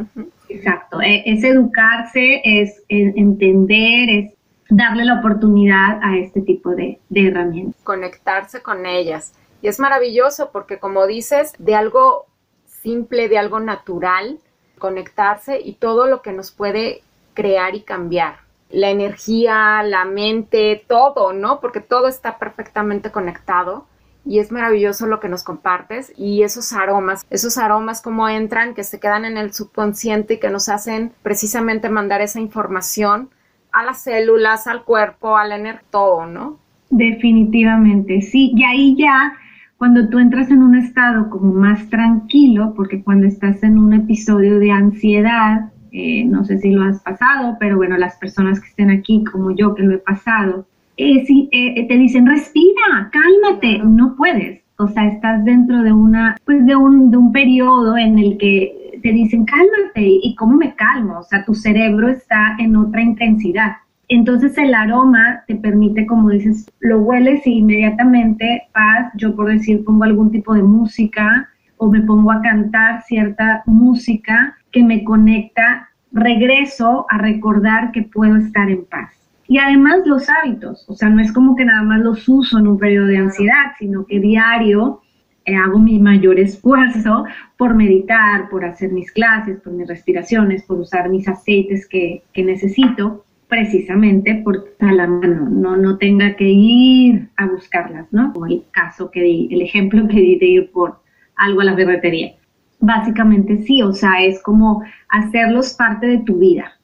exacto, 0.49 1.01
e, 1.01 1.23
es 1.25 1.43
educarse, 1.43 2.41
es 2.43 2.83
entender, 2.89 4.09
es 4.09 4.33
darle 4.71 5.03
la 5.03 5.19
oportunidad 5.19 5.99
a 6.01 6.17
este 6.17 6.41
tipo 6.41 6.71
de, 6.71 6.99
herramientas. 7.13 7.79
Conectarse 7.83 8.61
con 8.61 8.85
ellas. 8.85 9.33
Y 9.61 9.67
es 9.67 9.79
maravilloso 9.79 10.49
porque 10.51 10.79
como 10.79 11.05
dices, 11.05 11.53
de 11.59 11.75
algo 11.75 12.25
simple, 12.65 13.27
de 13.27 13.37
algo 13.37 13.59
natural, 13.59 14.39
conectarse 14.79 15.59
y 15.59 15.73
todo 15.73 16.07
lo 16.07 16.21
que 16.21 16.31
nos 16.31 16.51
puede 16.51 17.03
crear 17.33 17.75
y 17.75 17.81
cambiar. 17.81 18.37
La 18.69 18.89
energía, 18.89 19.83
la 19.83 20.05
mente, 20.05 20.83
todo, 20.87 21.33
¿no? 21.33 21.59
Porque 21.59 21.81
todo 21.81 22.07
está 22.07 22.39
perfectamente 22.39 23.11
conectado 23.11 23.85
y 24.23 24.39
es 24.39 24.51
maravilloso 24.53 25.05
lo 25.05 25.19
que 25.19 25.27
nos 25.27 25.43
compartes 25.43 26.13
y 26.15 26.43
esos 26.43 26.71
aromas, 26.71 27.25
esos 27.29 27.57
aromas 27.57 28.01
como 28.01 28.29
entran, 28.29 28.73
que 28.73 28.85
se 28.85 29.01
quedan 29.01 29.25
en 29.25 29.35
el 29.35 29.53
subconsciente 29.53 30.35
y 30.35 30.39
que 30.39 30.49
nos 30.49 30.69
hacen 30.69 31.11
precisamente 31.23 31.89
mandar 31.89 32.21
esa 32.21 32.39
información 32.39 33.29
a 33.71 33.83
las 33.83 34.03
células, 34.03 34.67
al 34.67 34.83
cuerpo, 34.83 35.37
al 35.37 35.51
energía, 35.51 35.83
todo, 35.89 36.25
¿no? 36.25 36.57
Definitivamente, 36.89 38.21
sí. 38.21 38.51
Y 38.55 38.63
ahí 38.63 38.95
ya, 38.97 39.33
cuando 39.77 40.09
tú 40.09 40.19
entras 40.19 40.51
en 40.51 40.61
un 40.61 40.75
estado 40.75 41.29
como 41.29 41.53
más 41.53 41.89
tranquilo, 41.89 42.73
porque 42.75 43.01
cuando 43.03 43.27
estás 43.27 43.63
en 43.63 43.77
un 43.77 43.93
episodio 43.93 44.59
de 44.59 44.71
ansiedad, 44.71 45.71
eh, 45.91 46.25
no 46.25 46.43
sé 46.45 46.57
si 46.59 46.71
lo 46.71 46.83
has 46.83 47.01
pasado, 47.01 47.57
pero 47.59 47.77
bueno, 47.77 47.97
las 47.97 48.15
personas 48.17 48.59
que 48.59 48.67
estén 48.67 48.91
aquí 48.91 49.23
como 49.31 49.51
yo 49.55 49.73
que 49.75 49.83
lo 49.83 49.95
he 49.95 49.99
pasado, 49.99 50.65
eh, 50.97 51.25
si, 51.25 51.49
eh, 51.51 51.87
te 51.87 51.97
dicen, 51.97 52.27
respira, 52.27 53.09
cálmate, 53.11 53.79
no 53.79 54.15
puedes. 54.15 54.61
O 54.77 54.87
sea, 54.87 55.07
estás 55.07 55.43
dentro 55.45 55.83
de 55.83 55.93
una, 55.93 56.35
pues 56.43 56.65
de 56.65 56.75
un, 56.75 57.11
de 57.11 57.17
un 57.17 57.31
periodo 57.31 57.97
en 57.97 58.17
el 58.17 58.37
que 58.37 58.80
te 59.01 59.11
dicen, 59.11 59.45
cálmate, 59.45 60.19
¿y 60.21 60.35
cómo 60.35 60.57
me 60.57 60.75
calmo? 60.75 61.19
O 61.19 61.23
sea, 61.23 61.43
tu 61.45 61.53
cerebro 61.53 62.09
está 62.09 62.55
en 62.59 62.75
otra 62.75 63.01
intensidad. 63.01 63.73
Entonces 64.07 64.57
el 64.57 64.73
aroma 64.73 65.43
te 65.47 65.55
permite, 65.55 66.05
como 66.05 66.29
dices, 66.29 66.69
lo 66.81 66.99
hueles 66.99 67.47
y 67.47 67.59
inmediatamente 67.59 68.63
vas, 68.73 69.11
yo 69.15 69.35
por 69.35 69.47
decir, 69.47 69.85
pongo 69.85 70.03
algún 70.03 70.31
tipo 70.31 70.53
de 70.53 70.63
música 70.63 71.49
o 71.77 71.89
me 71.89 72.01
pongo 72.01 72.31
a 72.31 72.41
cantar 72.41 73.03
cierta 73.03 73.63
música 73.65 74.57
que 74.71 74.83
me 74.83 75.03
conecta, 75.03 75.89
regreso 76.11 77.05
a 77.09 77.17
recordar 77.17 77.91
que 77.91 78.03
puedo 78.03 78.35
estar 78.35 78.69
en 78.69 78.85
paz. 78.85 79.13
Y 79.47 79.57
además 79.57 79.99
los 80.05 80.29
hábitos, 80.29 80.85
o 80.87 80.93
sea, 80.93 81.09
no 81.09 81.21
es 81.21 81.31
como 81.31 81.55
que 81.55 81.65
nada 81.65 81.83
más 81.83 81.99
los 82.01 82.27
uso 82.29 82.59
en 82.59 82.67
un 82.67 82.77
periodo 82.77 83.07
de 83.07 83.17
ansiedad, 83.17 83.73
sino 83.79 84.05
que 84.05 84.19
diario 84.19 85.00
hago 85.45 85.79
mi 85.79 85.99
mayor 85.99 86.39
esfuerzo 86.39 87.25
por 87.57 87.75
meditar, 87.75 88.49
por 88.49 88.63
hacer 88.63 88.91
mis 88.91 89.11
clases, 89.11 89.59
por 89.61 89.73
mis 89.73 89.87
respiraciones, 89.87 90.63
por 90.63 90.79
usar 90.79 91.09
mis 91.09 91.27
aceites 91.27 91.87
que, 91.87 92.23
que 92.33 92.43
necesito, 92.43 93.25
precisamente 93.47 94.35
por 94.45 94.71
a 94.79 94.93
la 94.93 95.07
mano, 95.07 95.49
no, 95.49 95.75
no 95.75 95.97
tenga 95.97 96.35
que 96.37 96.49
ir 96.49 97.27
a 97.35 97.47
buscarlas, 97.47 98.07
¿no? 98.11 98.31
Como 98.31 98.45
el 98.45 98.63
caso 98.71 99.11
que 99.11 99.21
di, 99.21 99.49
el 99.51 99.61
ejemplo 99.61 100.07
que 100.07 100.15
di 100.15 100.37
de 100.37 100.45
ir 100.45 100.71
por 100.71 101.01
algo 101.35 101.61
a 101.61 101.65
la 101.65 101.75
ferretería. 101.75 102.33
Básicamente 102.79 103.57
sí, 103.63 103.81
o 103.81 103.91
sea, 103.91 104.23
es 104.23 104.41
como 104.41 104.83
hacerlos 105.09 105.73
parte 105.73 106.07
de 106.07 106.19
tu 106.19 106.39
vida, 106.39 106.79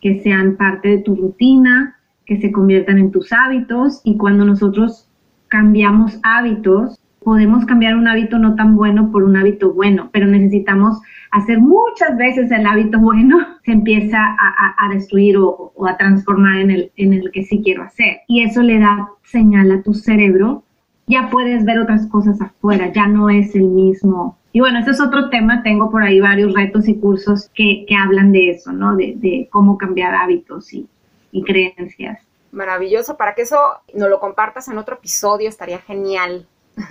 que 0.00 0.20
sean 0.20 0.56
parte 0.56 0.90
de 0.90 0.98
tu 0.98 1.16
rutina, 1.16 1.96
que 2.24 2.40
se 2.40 2.52
conviertan 2.52 2.98
en 2.98 3.10
tus 3.10 3.32
hábitos 3.32 4.00
y 4.04 4.16
cuando 4.16 4.44
nosotros 4.44 5.08
cambiamos 5.48 6.20
hábitos, 6.22 7.01
podemos 7.22 7.64
cambiar 7.64 7.96
un 7.96 8.08
hábito 8.08 8.38
no 8.38 8.54
tan 8.54 8.76
bueno 8.76 9.10
por 9.10 9.22
un 9.22 9.36
hábito 9.36 9.72
bueno, 9.72 10.10
pero 10.12 10.26
necesitamos 10.26 11.00
hacer 11.30 11.60
muchas 11.60 12.16
veces 12.16 12.50
el 12.50 12.66
hábito 12.66 12.98
bueno, 12.98 13.38
se 13.64 13.72
empieza 13.72 14.18
a, 14.18 14.88
destruir 14.92 15.36
o, 15.38 15.72
a 15.86 15.96
transformar 15.96 16.60
en 16.60 16.70
el, 16.70 16.92
en 16.96 17.14
el 17.14 17.30
que 17.32 17.42
sí 17.42 17.60
quiero 17.62 17.82
hacer. 17.82 18.20
Y 18.28 18.42
eso 18.42 18.62
le 18.62 18.78
da 18.78 19.08
señal 19.24 19.70
a 19.72 19.82
tu 19.82 19.94
cerebro, 19.94 20.64
ya 21.06 21.28
puedes 21.30 21.64
ver 21.64 21.78
otras 21.78 22.06
cosas 22.08 22.40
afuera, 22.40 22.92
ya 22.92 23.06
no 23.06 23.28
es 23.30 23.54
el 23.54 23.64
mismo. 23.64 24.38
Y 24.52 24.60
bueno, 24.60 24.78
ese 24.80 24.90
es 24.90 25.00
otro 25.00 25.30
tema, 25.30 25.62
tengo 25.62 25.90
por 25.90 26.02
ahí 26.02 26.20
varios 26.20 26.52
retos 26.52 26.86
y 26.88 26.98
cursos 26.98 27.50
que, 27.54 27.84
que 27.88 27.94
hablan 27.96 28.32
de 28.32 28.50
eso, 28.50 28.72
¿no? 28.72 28.94
De, 28.96 29.14
de 29.16 29.48
cómo 29.50 29.78
cambiar 29.78 30.14
hábitos 30.14 30.72
y, 30.74 30.86
y 31.32 31.42
creencias. 31.42 32.20
Maravilloso, 32.52 33.16
para 33.16 33.34
que 33.34 33.42
eso 33.42 33.56
nos 33.94 34.10
lo 34.10 34.20
compartas 34.20 34.68
en 34.68 34.76
otro 34.76 34.96
episodio, 34.96 35.48
estaría 35.48 35.78
genial. 35.78 36.46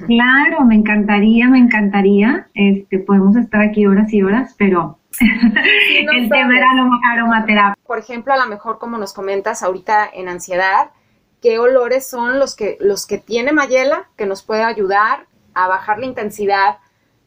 Claro, 0.07 0.65
me 0.65 0.75
encantaría, 0.75 1.47
me 1.47 1.59
encantaría. 1.59 2.47
Este, 2.53 2.99
podemos 2.99 3.35
estar 3.35 3.61
aquí 3.61 3.85
horas 3.85 4.13
y 4.13 4.21
horas, 4.21 4.55
pero 4.57 4.99
el 5.19 6.29
tema 6.29 6.57
era 6.57 6.67
aromaterapia. 7.11 7.77
Por 7.85 7.99
ejemplo, 7.99 8.33
a 8.33 8.37
lo 8.37 8.47
mejor 8.47 8.79
como 8.79 8.97
nos 8.97 9.13
comentas 9.13 9.63
ahorita 9.63 10.09
en 10.13 10.29
ansiedad, 10.29 10.91
¿qué 11.41 11.59
olores 11.59 12.07
son 12.07 12.39
los 12.39 12.55
que, 12.55 12.77
los 12.79 13.05
que 13.05 13.17
tiene 13.17 13.51
Mayela 13.51 14.09
que 14.15 14.25
nos 14.25 14.43
puede 14.43 14.63
ayudar 14.63 15.25
a 15.53 15.67
bajar 15.67 15.99
la 15.99 16.05
intensidad 16.05 16.77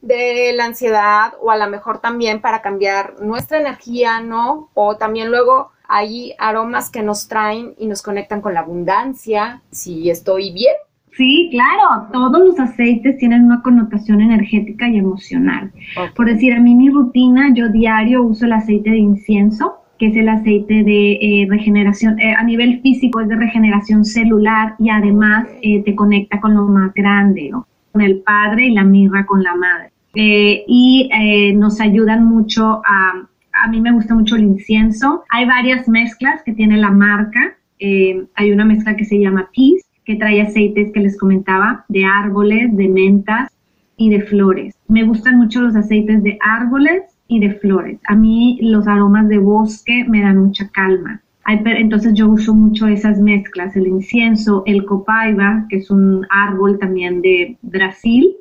de 0.00 0.52
la 0.54 0.66
ansiedad 0.66 1.34
o 1.40 1.50
a 1.50 1.56
lo 1.56 1.66
mejor 1.68 2.00
también 2.00 2.40
para 2.40 2.62
cambiar 2.62 3.20
nuestra 3.20 3.58
energía, 3.58 4.20
¿no? 4.20 4.68
O 4.74 4.96
también 4.96 5.30
luego 5.30 5.72
hay 5.88 6.34
aromas 6.38 6.90
que 6.90 7.02
nos 7.02 7.28
traen 7.28 7.74
y 7.78 7.86
nos 7.86 8.02
conectan 8.02 8.40
con 8.40 8.54
la 8.54 8.60
abundancia, 8.60 9.62
si 9.70 10.10
estoy 10.10 10.52
bien 10.52 10.74
Sí, 11.16 11.48
claro, 11.52 12.08
todos 12.12 12.40
los 12.40 12.58
aceites 12.58 13.18
tienen 13.18 13.44
una 13.44 13.62
connotación 13.62 14.20
energética 14.20 14.88
y 14.88 14.98
emocional. 14.98 15.70
Por 16.16 16.26
decir, 16.26 16.52
a 16.52 16.60
mí 16.60 16.74
mi 16.74 16.90
rutina, 16.90 17.52
yo 17.54 17.68
diario 17.68 18.24
uso 18.24 18.46
el 18.46 18.52
aceite 18.52 18.90
de 18.90 18.98
incienso, 18.98 19.74
que 19.98 20.08
es 20.08 20.16
el 20.16 20.28
aceite 20.28 20.82
de 20.82 21.12
eh, 21.12 21.46
regeneración, 21.48 22.18
eh, 22.18 22.34
a 22.34 22.42
nivel 22.42 22.80
físico 22.80 23.20
es 23.20 23.28
de 23.28 23.36
regeneración 23.36 24.04
celular 24.04 24.74
y 24.80 24.90
además 24.90 25.46
eh, 25.62 25.84
te 25.84 25.94
conecta 25.94 26.40
con 26.40 26.54
lo 26.54 26.62
más 26.64 26.92
grande, 26.94 27.52
con 27.92 28.02
el 28.02 28.18
padre 28.22 28.66
y 28.66 28.72
la 28.72 28.82
mirra 28.82 29.24
con 29.24 29.42
la 29.42 29.54
madre. 29.54 29.92
y 30.16 31.10
nos 31.54 31.80
ayudan 31.80 32.24
mucho 32.24 32.82
a, 32.84 33.26
a 33.52 33.68
mí 33.68 33.80
me 33.80 33.92
gusta 33.92 34.14
mucho 34.14 34.34
el 34.34 34.42
incienso. 34.42 35.22
Hay 35.30 35.44
varias 35.46 35.88
mezclas 35.88 36.42
que 36.42 36.52
tiene 36.52 36.76
la 36.76 36.90
marca. 36.90 37.56
hay 37.80 38.52
una 38.52 38.64
mezcla 38.64 38.96
que 38.96 39.04
se 39.04 39.20
llama 39.20 39.48
Peace 39.54 39.84
que 40.04 40.16
trae 40.16 40.42
aceites 40.42 40.92
que 40.92 41.00
les 41.00 41.18
comentaba, 41.18 41.84
de 41.88 42.04
árboles, 42.04 42.76
de 42.76 42.88
mentas 42.88 43.50
y 43.96 44.10
de 44.10 44.22
flores. 44.22 44.74
Me 44.88 45.04
gustan 45.04 45.38
mucho 45.38 45.60
los 45.60 45.76
aceites 45.76 46.22
de 46.22 46.38
árboles 46.40 47.02
y 47.28 47.40
de 47.40 47.54
flores. 47.54 48.00
A 48.06 48.14
mí 48.14 48.58
los 48.62 48.86
aromas 48.86 49.28
de 49.28 49.38
bosque 49.38 50.04
me 50.08 50.22
dan 50.22 50.38
mucha 50.38 50.68
calma. 50.70 51.20
Entonces 51.46 52.14
yo 52.14 52.28
uso 52.28 52.54
mucho 52.54 52.86
esas 52.86 53.20
mezclas, 53.20 53.76
el 53.76 53.86
incienso, 53.86 54.62
el 54.66 54.84
copaiba, 54.86 55.66
que 55.68 55.76
es 55.76 55.90
un 55.90 56.26
árbol 56.30 56.78
también 56.78 57.20
de 57.20 57.58
Brasil, 57.60 58.34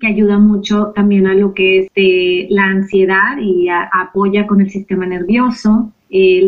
que 0.00 0.06
ayuda 0.06 0.38
mucho 0.38 0.92
también 0.94 1.26
a 1.26 1.34
lo 1.34 1.52
que 1.52 1.80
es 1.80 1.88
de 1.94 2.46
la 2.50 2.64
ansiedad 2.64 3.38
y 3.40 3.68
apoya 3.68 4.46
con 4.46 4.60
el 4.60 4.70
sistema 4.70 5.06
nervioso. 5.06 5.92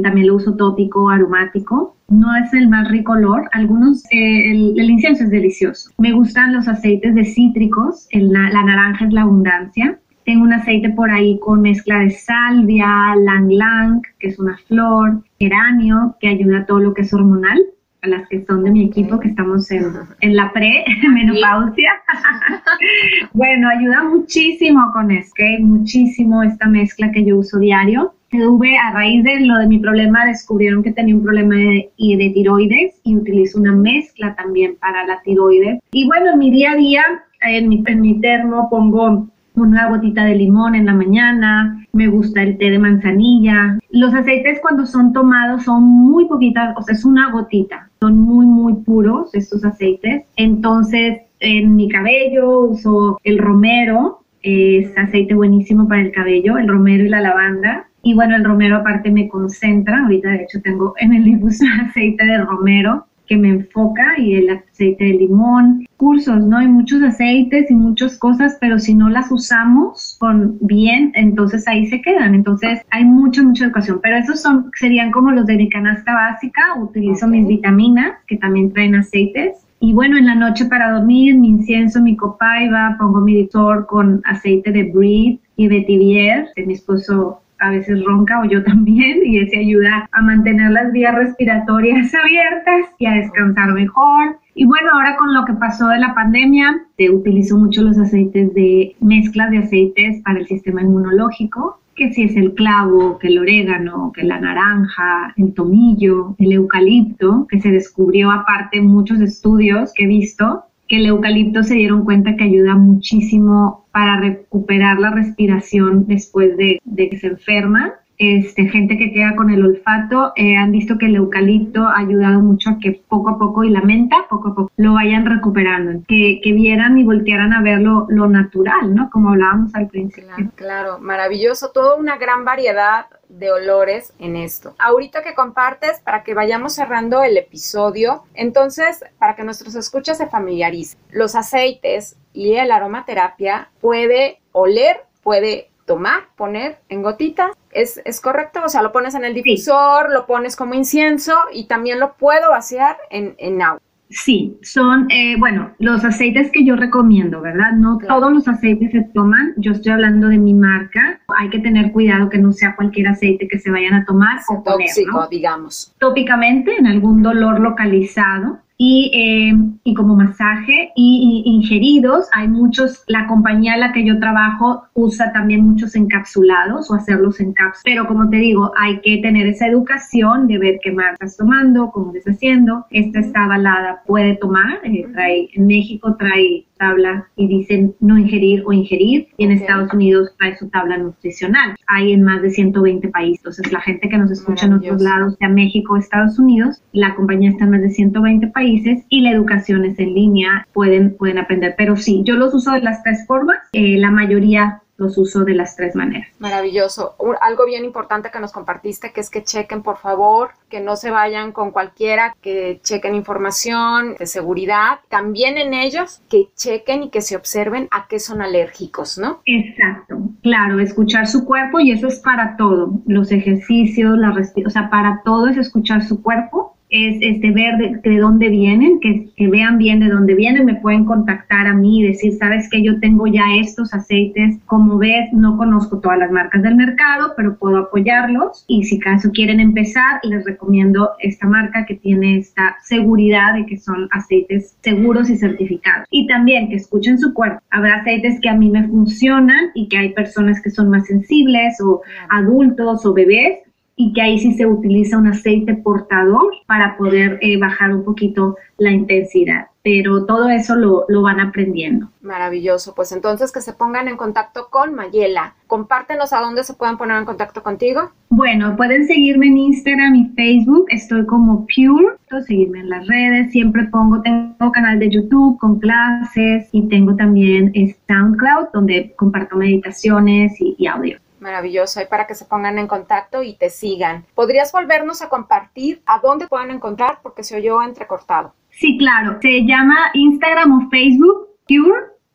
también 0.02 0.28
lo 0.28 0.37
uso 0.37 0.57
tópico, 0.57 1.11
aromático 1.11 1.97
no 2.09 2.35
es 2.37 2.53
el 2.55 2.68
más 2.68 2.88
rico 2.88 3.12
olor. 3.12 3.49
Algunos, 3.53 4.05
eh, 4.11 4.51
el, 4.51 4.90
incienso 4.90 5.25
es 5.25 5.31
delicioso. 5.31 5.90
Me 5.99 6.12
gustan 6.12 6.55
los 6.55 6.66
aceites 6.66 7.14
de 7.14 7.25
cítricos. 7.25 8.09
la 8.12 8.62
naranja 8.62 9.07
es 9.07 9.12
la 9.12 9.23
abundancia. 9.23 9.99
Tengo 10.25 10.42
un 10.42 10.53
aceite 10.53 10.90
por 10.90 11.11
ahí 11.11 11.38
con 11.38 11.62
mezcla 11.62 12.01
de 12.01 12.11
salvia, 12.11 13.14
lang 13.16 13.51
lang, 13.51 14.03
que 14.18 14.29
es 14.29 14.38
una 14.38 14.59
flor, 14.66 15.23
geranio, 15.38 16.16
que 16.21 16.29
ayuda 16.29 16.59
a 16.59 16.66
todo 16.66 16.81
lo 16.81 16.94
que 16.94 17.03
es 17.03 17.14
hormonal. 17.14 17.59
A 18.03 18.09
las 18.09 18.29
que 18.29 18.44
son 18.44 18.62
de 18.62 18.71
mi 18.71 18.85
equipo, 18.85 19.18
que 19.18 19.29
estamos 19.29 19.71
en, 19.71 19.85
en 20.21 20.37
la 20.37 20.53
pre-menopausia. 20.53 21.90
bueno, 23.33 23.68
ayuda 23.68 24.05
muchísimo 24.05 24.90
con 24.92 25.11
eso, 25.11 25.33
muchísimo 25.61 26.42
esta 26.42 26.68
mezcla 26.68 27.11
que 27.11 27.25
yo 27.25 27.38
uso 27.38 27.59
diario 27.59 28.14
tuve, 28.30 28.76
a 28.76 28.92
raíz 28.92 29.24
de 29.24 29.40
lo 29.40 29.58
de 29.58 29.66
mi 29.66 29.78
problema, 29.78 30.26
descubrieron 30.26 30.82
que 30.82 30.92
tenía 30.92 31.14
un 31.14 31.22
problema 31.22 31.54
de, 31.54 31.90
de 31.98 32.30
tiroides 32.34 33.00
y 33.04 33.16
utilizo 33.16 33.58
una 33.58 33.74
mezcla 33.74 34.34
también 34.34 34.76
para 34.80 35.06
la 35.06 35.20
tiroides. 35.22 35.80
Y 35.92 36.06
bueno, 36.06 36.32
en 36.32 36.38
mi 36.38 36.50
día 36.50 36.72
a 36.72 36.76
día, 36.76 37.02
en 37.42 37.68
mi, 37.68 37.82
en 37.86 38.00
mi 38.00 38.20
termo 38.20 38.68
pongo 38.70 39.28
una 39.54 39.88
gotita 39.88 40.24
de 40.24 40.36
limón 40.36 40.74
en 40.74 40.86
la 40.86 40.94
mañana, 40.94 41.84
me 41.92 42.06
gusta 42.06 42.42
el 42.42 42.58
té 42.58 42.70
de 42.70 42.78
manzanilla. 42.78 43.78
Los 43.90 44.14
aceites 44.14 44.60
cuando 44.62 44.86
son 44.86 45.12
tomados 45.12 45.64
son 45.64 45.82
muy 45.82 46.26
poquitas, 46.26 46.76
o 46.76 46.82
sea, 46.82 46.94
es 46.94 47.04
una 47.04 47.30
gotita, 47.30 47.90
son 48.00 48.18
muy, 48.20 48.46
muy 48.46 48.74
puros 48.74 49.34
estos 49.34 49.64
aceites. 49.64 50.24
Entonces, 50.36 51.22
en 51.40 51.76
mi 51.76 51.88
cabello 51.88 52.60
uso 52.60 53.18
el 53.24 53.38
romero, 53.38 54.20
es 54.42 54.96
aceite 54.96 55.34
buenísimo 55.34 55.88
para 55.88 56.02
el 56.02 56.12
cabello, 56.12 56.58
el 56.58 56.68
romero 56.68 57.04
y 57.04 57.08
la 57.08 57.20
lavanda. 57.20 57.88
Y 58.09 58.14
bueno, 58.14 58.37
el 58.37 58.44
romero 58.44 58.77
aparte 58.77 59.11
me 59.11 59.29
concentra, 59.29 60.03
ahorita 60.03 60.31
de 60.31 60.44
hecho 60.44 60.62
tengo 60.62 60.94
en 60.97 61.12
el 61.12 61.25
difusor 61.25 61.68
aceite 61.87 62.25
de 62.25 62.38
romero 62.38 63.05
que 63.27 63.37
me 63.37 63.51
enfoca 63.51 64.18
y 64.18 64.37
el 64.37 64.49
aceite 64.49 65.05
de 65.05 65.12
limón, 65.12 65.85
cursos, 65.99 66.42
¿no? 66.42 66.57
Hay 66.57 66.68
muchos 66.68 67.03
aceites 67.03 67.71
y 67.71 67.75
muchas 67.75 68.16
cosas, 68.16 68.57
pero 68.62 68.79
si 68.79 68.94
no 68.94 69.11
las 69.11 69.31
usamos 69.31 70.16
con 70.18 70.57
bien, 70.62 71.12
entonces 71.16 71.68
ahí 71.68 71.87
se 71.88 72.01
quedan. 72.01 72.35
Entonces 72.35 72.81
hay 72.90 73.05
mucha, 73.05 73.42
mucha 73.42 73.66
educación. 73.66 74.01
Pero 74.03 74.16
esos 74.16 74.40
son, 74.40 74.71
serían 74.81 75.11
como 75.11 75.31
los 75.31 75.44
de 75.44 75.57
mi 75.57 75.68
canasta 75.68 76.14
básica. 76.14 76.62
Utilizo 76.81 77.29
mis 77.29 77.47
vitaminas, 77.47 78.12
que 78.27 78.38
también 78.38 78.73
traen 78.73 78.94
aceites. 78.94 79.66
Y 79.81 79.92
bueno, 79.92 80.16
en 80.16 80.25
la 80.25 80.35
noche 80.35 80.64
para 80.64 80.92
dormir, 80.92 81.37
mi 81.37 81.49
incienso, 81.49 82.01
mi 82.01 82.16
copaiba, 82.16 82.97
pongo 82.99 83.21
mi 83.21 83.35
difusor 83.35 83.87
con 83.87 84.23
aceite 84.25 84.73
de 84.73 84.85
Breed 84.85 85.40
y 85.57 85.68
vetiver, 85.68 86.49
que 86.57 86.64
mi 86.64 86.73
esposo 86.73 87.42
a 87.61 87.71
veces 87.71 88.05
ronca 88.05 88.40
o 88.40 88.44
yo 88.44 88.62
también 88.64 89.21
y 89.25 89.38
ese 89.38 89.59
ayuda 89.59 90.09
a 90.12 90.23
mantener 90.23 90.71
las 90.71 90.92
vías 90.92 91.14
respiratorias 91.14 92.12
abiertas 92.25 92.87
y 92.99 93.07
a 93.07 93.14
descansar 93.14 93.73
mejor. 93.73 94.38
Y 94.55 94.64
bueno, 94.64 94.90
ahora 94.92 95.16
con 95.16 95.35
lo 95.35 95.44
que 95.44 95.53
pasó 95.55 95.88
de 95.88 95.99
la 95.99 96.14
pandemia, 96.14 96.83
se 96.97 97.11
utilizó 97.11 97.57
mucho 97.57 97.83
los 97.83 97.99
aceites 97.99 98.53
de 98.55 98.97
mezclas 99.01 99.51
de 99.51 99.59
aceites 99.59 100.21
para 100.23 100.40
el 100.40 100.47
sistema 100.47 100.83
inmunológico, 100.83 101.81
que 101.94 102.12
si 102.12 102.25
es 102.25 102.37
el 102.37 102.55
clavo, 102.55 103.18
que 103.18 103.29
el 103.29 103.38
orégano, 103.38 104.12
que 104.14 104.23
la 104.23 104.40
naranja, 104.40 105.35
el 105.37 105.53
tomillo, 105.53 106.35
el 106.38 106.53
eucalipto, 106.53 107.47
que 107.49 107.61
se 107.61 107.71
descubrió 107.71 108.31
aparte 108.31 108.79
en 108.79 108.87
muchos 108.87 109.21
estudios 109.21 109.92
que 109.94 110.05
he 110.05 110.07
visto, 110.07 110.64
que 110.88 110.97
el 110.97 111.07
eucalipto 111.07 111.62
se 111.62 111.75
dieron 111.75 112.05
cuenta 112.05 112.35
que 112.37 112.44
ayuda 112.44 112.75
muchísimo 112.75 113.85
para 113.98 114.20
recuperar 114.20 115.00
la 115.00 115.11
respiración 115.11 116.06
después 116.06 116.56
de, 116.56 116.78
que 116.96 117.18
se 117.18 117.26
enferma. 117.26 117.96
Este, 118.18 118.66
gente 118.66 118.98
que 118.98 119.12
queda 119.12 119.37
con 119.37 119.50
el 119.50 119.64
olfato, 119.64 120.33
eh, 120.35 120.57
han 120.57 120.72
visto 120.72 120.98
que 120.98 121.07
el 121.07 121.16
eucalipto 121.16 121.85
ha 121.85 121.98
ayudado 121.98 122.40
mucho 122.40 122.70
a 122.70 122.78
que 122.81 123.00
poco 123.09 123.31
a 123.31 123.38
poco 123.38 123.62
y 123.62 123.70
la 123.70 123.81
menta 123.81 124.26
poco 124.28 124.48
a 124.48 124.54
poco 124.57 124.72
lo 124.76 124.94
vayan 124.94 125.24
recuperando, 125.24 126.02
que, 126.09 126.40
vieran 126.44 126.98
y 126.98 127.04
voltearan 127.04 127.52
a 127.52 127.62
ver 127.62 127.81
lo, 127.81 128.07
natural, 128.09 128.94
¿no? 128.94 129.09
Como 129.11 129.31
hablábamos 129.31 129.72
al 129.74 129.87
principio. 129.87 130.26
Claro, 130.26 130.50
claro, 130.57 130.98
maravilloso, 130.98 131.70
toda 131.70 131.94
una 131.94 132.16
gran 132.16 132.44
variedad 132.44 133.07
de 133.28 133.52
olores 133.52 134.12
en 134.18 134.35
esto. 134.35 134.74
Ahorita 134.78 135.22
que 135.22 135.35
compartes, 135.35 136.00
para 136.00 136.24
que 136.24 136.35
vayamos 136.35 136.74
cerrando 136.74 137.22
el 137.22 137.37
episodio, 137.37 138.24
entonces, 138.35 139.04
para 139.18 139.37
que 139.37 139.44
nuestros 139.44 139.74
escuchas 139.76 140.18
se 140.18 140.26
familiaricen, 140.26 140.98
los 141.11 141.37
aceites 141.37 142.16
y 142.33 142.54
el 142.54 142.72
aromaterapia 142.72 143.70
puede 143.81 144.40
oler, 144.52 145.02
puede 145.22 145.70
tomar, 145.88 146.28
poner 146.37 146.78
en 146.88 147.02
gotitas. 147.02 147.50
¿Es, 147.78 148.00
¿Es, 148.04 148.20
correcto? 148.20 148.60
O 148.64 148.68
sea, 148.68 148.82
lo 148.82 148.92
pones 148.92 149.14
en 149.14 149.24
el 149.24 149.34
difusor, 149.34 150.12
lo 150.12 150.26
pones 150.26 150.56
como 150.56 150.74
incienso 150.74 151.34
y 151.52 151.66
también 151.66 152.00
lo 152.00 152.14
puedo 152.14 152.50
vaciar 152.50 152.96
en, 153.10 153.34
en 153.38 153.62
agua. 153.62 153.80
Sí, 154.10 154.58
son, 154.62 155.06
eh, 155.10 155.36
bueno, 155.38 155.72
los 155.78 156.02
aceites 156.04 156.50
que 156.50 156.64
yo 156.64 156.76
recomiendo, 156.76 157.42
¿verdad? 157.42 157.72
No 157.72 157.98
todos 157.98 158.32
los 158.32 158.48
aceites 158.48 158.90
se 158.90 159.02
toman, 159.12 159.52
yo 159.58 159.72
estoy 159.72 159.92
hablando 159.92 160.28
de 160.28 160.38
mi 160.38 160.54
marca, 160.54 161.20
hay 161.38 161.50
que 161.50 161.58
tener 161.58 161.92
cuidado 161.92 162.30
que 162.30 162.38
no 162.38 162.52
sea 162.52 162.74
cualquier 162.74 163.08
aceite 163.08 163.46
que 163.48 163.58
se 163.58 163.70
vayan 163.70 163.94
a 163.94 164.04
tomar 164.06 164.40
o 164.48 164.62
tóxico, 164.62 165.28
digamos. 165.30 165.94
Tópicamente, 165.98 166.74
en 166.76 166.86
algún 166.86 167.22
dolor 167.22 167.60
localizado, 167.60 168.60
y, 168.80 169.10
eh, 169.12 169.52
y 169.82 169.92
como 169.92 170.14
masaje 170.14 170.92
y, 170.94 171.42
ingeridos. 171.44 172.28
Hay 172.32 172.48
muchos, 172.48 173.02
la 173.08 173.26
compañía 173.26 173.74
en 173.74 173.80
la 173.80 173.92
que 173.92 174.06
yo 174.06 174.18
trabajo 174.20 174.84
usa 174.94 175.32
también 175.32 175.64
muchos 175.64 175.96
encapsulados 175.96 176.90
o 176.90 176.94
hacerlos 176.94 177.40
en 177.40 177.52
cápsulas. 177.52 177.82
Pero 177.84 178.06
como 178.06 178.30
te 178.30 178.36
digo, 178.36 178.70
hay 178.78 179.00
que 179.00 179.18
tener 179.18 179.48
esa 179.48 179.66
educación 179.66 180.46
de 180.46 180.58
ver 180.58 180.78
qué 180.82 180.92
más 180.92 181.14
estás 181.14 181.36
tomando, 181.36 181.90
cómo 181.90 182.14
estás 182.14 182.36
haciendo. 182.36 182.86
Esta 182.90 183.18
está 183.18 183.44
avalada, 183.44 184.02
puede 184.06 184.36
tomar. 184.36 184.78
Eh, 184.84 185.06
trae, 185.12 185.50
en 185.54 185.66
México 185.66 186.16
trae 186.16 186.67
tabla 186.78 187.28
y 187.36 187.48
dicen 187.48 187.94
no 188.00 188.18
ingerir 188.18 188.62
o 188.66 188.72
ingerir 188.72 189.28
y 189.36 189.44
en 189.44 189.52
Estados 189.52 189.92
Unidos 189.92 190.30
trae 190.38 190.56
su 190.56 190.68
tabla 190.68 190.98
nutricional. 190.98 191.76
Hay 191.86 192.12
en 192.12 192.22
más 192.22 192.42
de 192.42 192.50
120 192.50 193.08
países. 193.08 193.38
Entonces 193.38 193.72
la 193.72 193.80
gente 193.80 194.08
que 194.08 194.18
nos 194.18 194.30
escucha 194.30 194.66
en 194.66 194.74
otros 194.74 195.02
lados, 195.02 195.36
sea 195.38 195.48
México 195.48 195.94
o 195.94 195.96
Estados 195.96 196.38
Unidos, 196.38 196.82
la 196.92 197.14
compañía 197.14 197.50
está 197.50 197.64
en 197.64 197.70
más 197.70 197.82
de 197.82 197.90
120 197.90 198.46
países 198.48 199.04
y 199.08 199.20
la 199.20 199.32
educación 199.32 199.84
es 199.84 199.98
en 199.98 200.14
línea, 200.14 200.66
pueden, 200.72 201.16
pueden 201.16 201.38
aprender. 201.38 201.74
Pero 201.76 201.96
sí, 201.96 202.22
yo 202.24 202.36
los 202.36 202.54
uso 202.54 202.72
de 202.72 202.80
las 202.80 203.02
tres 203.02 203.26
formas, 203.26 203.58
eh, 203.72 203.98
la 203.98 204.10
mayoría 204.10 204.82
los 204.98 205.16
uso 205.16 205.44
de 205.44 205.54
las 205.54 205.76
tres 205.76 205.94
maneras. 205.94 206.28
Maravilloso. 206.40 207.14
Algo 207.40 207.64
bien 207.66 207.84
importante 207.84 208.30
que 208.30 208.40
nos 208.40 208.52
compartiste, 208.52 209.12
que 209.12 209.20
es 209.20 209.30
que 209.30 209.44
chequen, 209.44 209.82
por 209.82 209.96
favor, 209.96 210.50
que 210.68 210.80
no 210.80 210.96
se 210.96 211.11
vayan 211.11 211.52
con 211.52 211.70
cualquiera, 211.70 212.34
que 212.42 212.80
chequen 212.82 213.14
información 213.14 214.16
de 214.18 214.26
seguridad. 214.26 214.98
También 215.08 215.56
en 215.56 215.72
ellos, 215.72 216.20
que 216.28 216.48
chequen 216.56 217.04
y 217.04 217.11
que 217.11 217.22
se 217.22 217.37
observen 217.37 217.88
a 217.90 218.06
qué 218.08 218.18
son 218.18 218.42
alérgicos, 218.42 219.18
¿no? 219.18 219.40
Exacto. 219.46 220.18
Claro, 220.42 220.80
escuchar 220.80 221.28
su 221.28 221.44
cuerpo 221.44 221.78
y 221.80 221.92
eso 221.92 222.08
es 222.08 222.18
para 222.18 222.56
todo. 222.56 222.90
Los 223.06 223.30
ejercicios, 223.30 224.18
la 224.18 224.32
respiración, 224.32 224.66
o 224.66 224.70
sea, 224.70 224.90
para 224.90 225.22
todo 225.24 225.46
es 225.46 225.56
escuchar 225.56 226.04
su 226.04 226.22
cuerpo 226.22 226.77
es 226.90 227.18
este, 227.20 227.51
ver 227.51 228.01
de, 228.03 228.18
dónde 228.18 228.48
vienen, 228.48 229.01
que, 229.01 229.29
que, 229.37 229.48
vean 229.48 229.79
bien 229.79 230.01
de 230.01 230.09
dónde 230.09 230.35
vienen, 230.35 230.64
me 230.64 230.77
pueden 230.77 231.05
contactar 231.05 231.66
a 231.66 231.74
mí 231.74 232.01
y 232.01 232.09
decir, 232.09 232.33
sabes 232.35 232.68
que 232.70 232.83
yo 232.83 232.98
tengo 233.01 233.27
ya 233.27 233.44
estos 233.61 233.92
aceites, 233.92 234.59
como 234.66 234.98
ves, 234.98 235.33
no 235.33 235.57
conozco 235.57 236.01
todas 236.01 236.18
las 236.18 236.31
marcas 236.31 236.62
del 236.62 236.77
mercado, 236.77 237.35
pero 237.37 237.57
puedo 237.57 237.79
apoyarlos 237.79 238.64
y 238.66 238.85
si 238.85 238.98
caso 238.98 239.31
quieren 239.33 239.61
empezar, 239.61 240.20
les 240.22 240.44
recomiendo 240.44 241.11
esta 241.20 241.46
marca 241.46 241.85
que 241.87 241.94
tiene 241.94 242.38
esta 242.38 242.77
seguridad 242.83 243.55
de 243.55 243.66
que 243.66 243.77
son 243.77 244.09
aceites 244.12 244.77
seguros 244.83 245.31
y 245.31 245.37
certificados. 245.37 246.07
Y 246.11 246.27
también 246.27 246.68
que 246.68 246.77
escuchen 246.77 247.18
su 247.18 247.35
cuerpo. 247.35 247.61
Habrá 247.70 247.96
aceites 247.96 248.40
que 248.40 248.48
a 248.48 248.55
mí 248.55 248.70
me 248.70 248.87
funcionan 248.88 249.70
y 249.74 249.88
que 249.88 249.98
hay 249.98 250.12
personas 250.12 250.62
que 250.62 250.70
son 250.70 250.88
más 250.90 251.07
sensibles 251.07 251.81
o 251.81 252.01
adultos 252.31 253.05
o 253.05 253.12
bebés 253.12 253.59
y 253.98 254.12
que 254.12 254.22
ahí 254.22 254.38
sí 254.38 254.54
se 254.54 254.64
utiliza 254.64 255.18
un 255.18 255.26
aceite 255.26 255.74
portador 255.74 256.52
para 256.66 256.96
poder 256.96 257.38
eh, 257.42 257.58
bajar 257.58 257.92
un 257.92 258.04
poquito 258.04 258.56
la 258.78 258.92
intensidad. 258.92 259.66
Pero 259.82 260.24
todo 260.24 260.48
eso 260.48 260.76
lo, 260.76 261.04
lo, 261.08 261.22
van 261.22 261.40
aprendiendo. 261.40 262.08
Maravilloso. 262.20 262.94
Pues 262.94 263.11
entonces 263.11 263.50
que 263.50 263.61
se 263.61 263.72
pongan 263.72 264.06
en 264.06 264.16
contacto 264.16 264.68
con 264.70 264.94
Mayela. 264.94 265.54
Compártenos 265.66 266.32
a 266.32 266.40
dónde 266.40 266.62
se 266.62 266.74
pueden 266.74 266.96
poner 266.96 267.16
en 267.16 267.24
contacto 267.24 267.62
contigo. 267.62 268.12
Bueno, 268.28 268.76
pueden 268.76 269.06
seguirme 269.06 269.46
en 269.46 269.58
Instagram 269.58 270.14
y 270.14 270.28
Facebook. 270.37 270.87
Estoy 270.90 271.26
como 271.26 271.66
Pure. 271.66 272.18
Seguirme 272.46 272.80
en 272.80 272.90
las 272.90 273.06
redes. 273.08 273.50
Siempre 273.50 273.84
pongo, 273.90 274.20
tengo 274.22 274.70
canal 274.72 275.00
de 275.00 275.11
YouTube 275.11 275.58
con 275.58 275.80
clases 275.80 276.68
y 276.70 276.87
tengo 276.88 277.16
también 277.16 277.72
SoundCloud 278.06 278.68
donde 278.72 279.12
comparto 279.16 279.56
meditaciones 279.56 280.61
y, 280.61 280.76
y 280.78 280.87
audio. 280.87 281.18
Maravilloso, 281.40 282.01
ahí 282.01 282.07
para 282.07 282.27
que 282.27 282.35
se 282.35 282.44
pongan 282.44 282.79
en 282.79 282.87
contacto 282.87 283.42
y 283.42 283.55
te 283.55 283.70
sigan. 283.70 284.24
¿Podrías 284.35 284.72
volvernos 284.72 285.22
a 285.22 285.29
compartir 285.29 286.03
a 286.07 286.20
dónde 286.20 286.48
pueden 286.48 286.70
encontrar? 286.70 287.20
Porque 287.22 287.44
se 287.44 287.57
oyó 287.57 287.83
entrecortado. 287.83 288.53
Sí, 288.70 288.98
claro. 288.98 289.38
Se 289.40 289.64
llama 289.64 289.96
Instagram 290.14 290.72
o 290.72 290.90
Facebook 290.90 291.48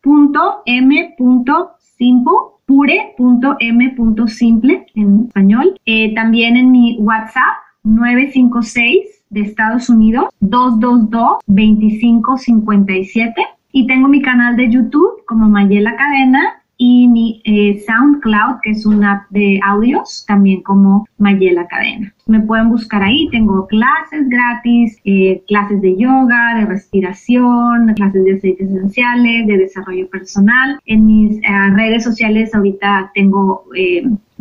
pure.m.simple 0.02 1.18
pure.m.simple 3.18 4.86
en 4.96 5.26
español. 5.28 5.80
Eh, 5.86 6.16
también 6.16 6.58
en 6.58 6.72
mi 6.72 6.98
WhatsApp 7.00 7.58
956 7.84 9.26
de 9.30 9.42
Estados 9.42 9.90
Unidos 9.90 10.30
222 10.40 11.40
2557 11.46 13.46
y 13.72 13.88
tengo 13.88 14.08
mi 14.08 14.22
canal 14.22 14.56
de 14.56 14.70
YouTube 14.70 15.26
como 15.26 15.50
Mayela 15.50 15.96
Cadena 15.96 16.63
y 16.86 17.08
mi 17.08 17.42
eh, 17.46 17.82
SoundCloud, 17.88 18.60
que 18.62 18.72
es 18.72 18.86
una 18.86 19.14
app 19.14 19.30
de 19.30 19.58
audios, 19.64 20.26
también 20.28 20.62
como 20.64 21.08
Mayela 21.18 21.66
Cadena. 21.68 22.14
Me 22.28 22.42
pueden 22.42 22.70
buscar 22.70 23.02
ahí, 23.02 23.30
tengo 23.32 23.68
clases 23.68 24.28
gratis, 24.28 25.00
eh, 25.06 25.42
clases 25.48 25.82
de 25.82 25.96
yoga, 25.96 26.56
de 26.60 26.66
respiración, 26.66 27.94
clases 27.96 28.26
de 28.26 28.34
aceites 28.34 28.70
esenciales, 28.70 29.48
de 29.48 29.58
desarrollo 29.60 30.10
personal. 30.10 30.78
En 30.86 31.06
mis 31.06 31.38
eh, 31.38 31.70
redes 31.74 32.04
sociales 32.04 32.54
ahorita 32.54 33.12
tengo 33.14 33.64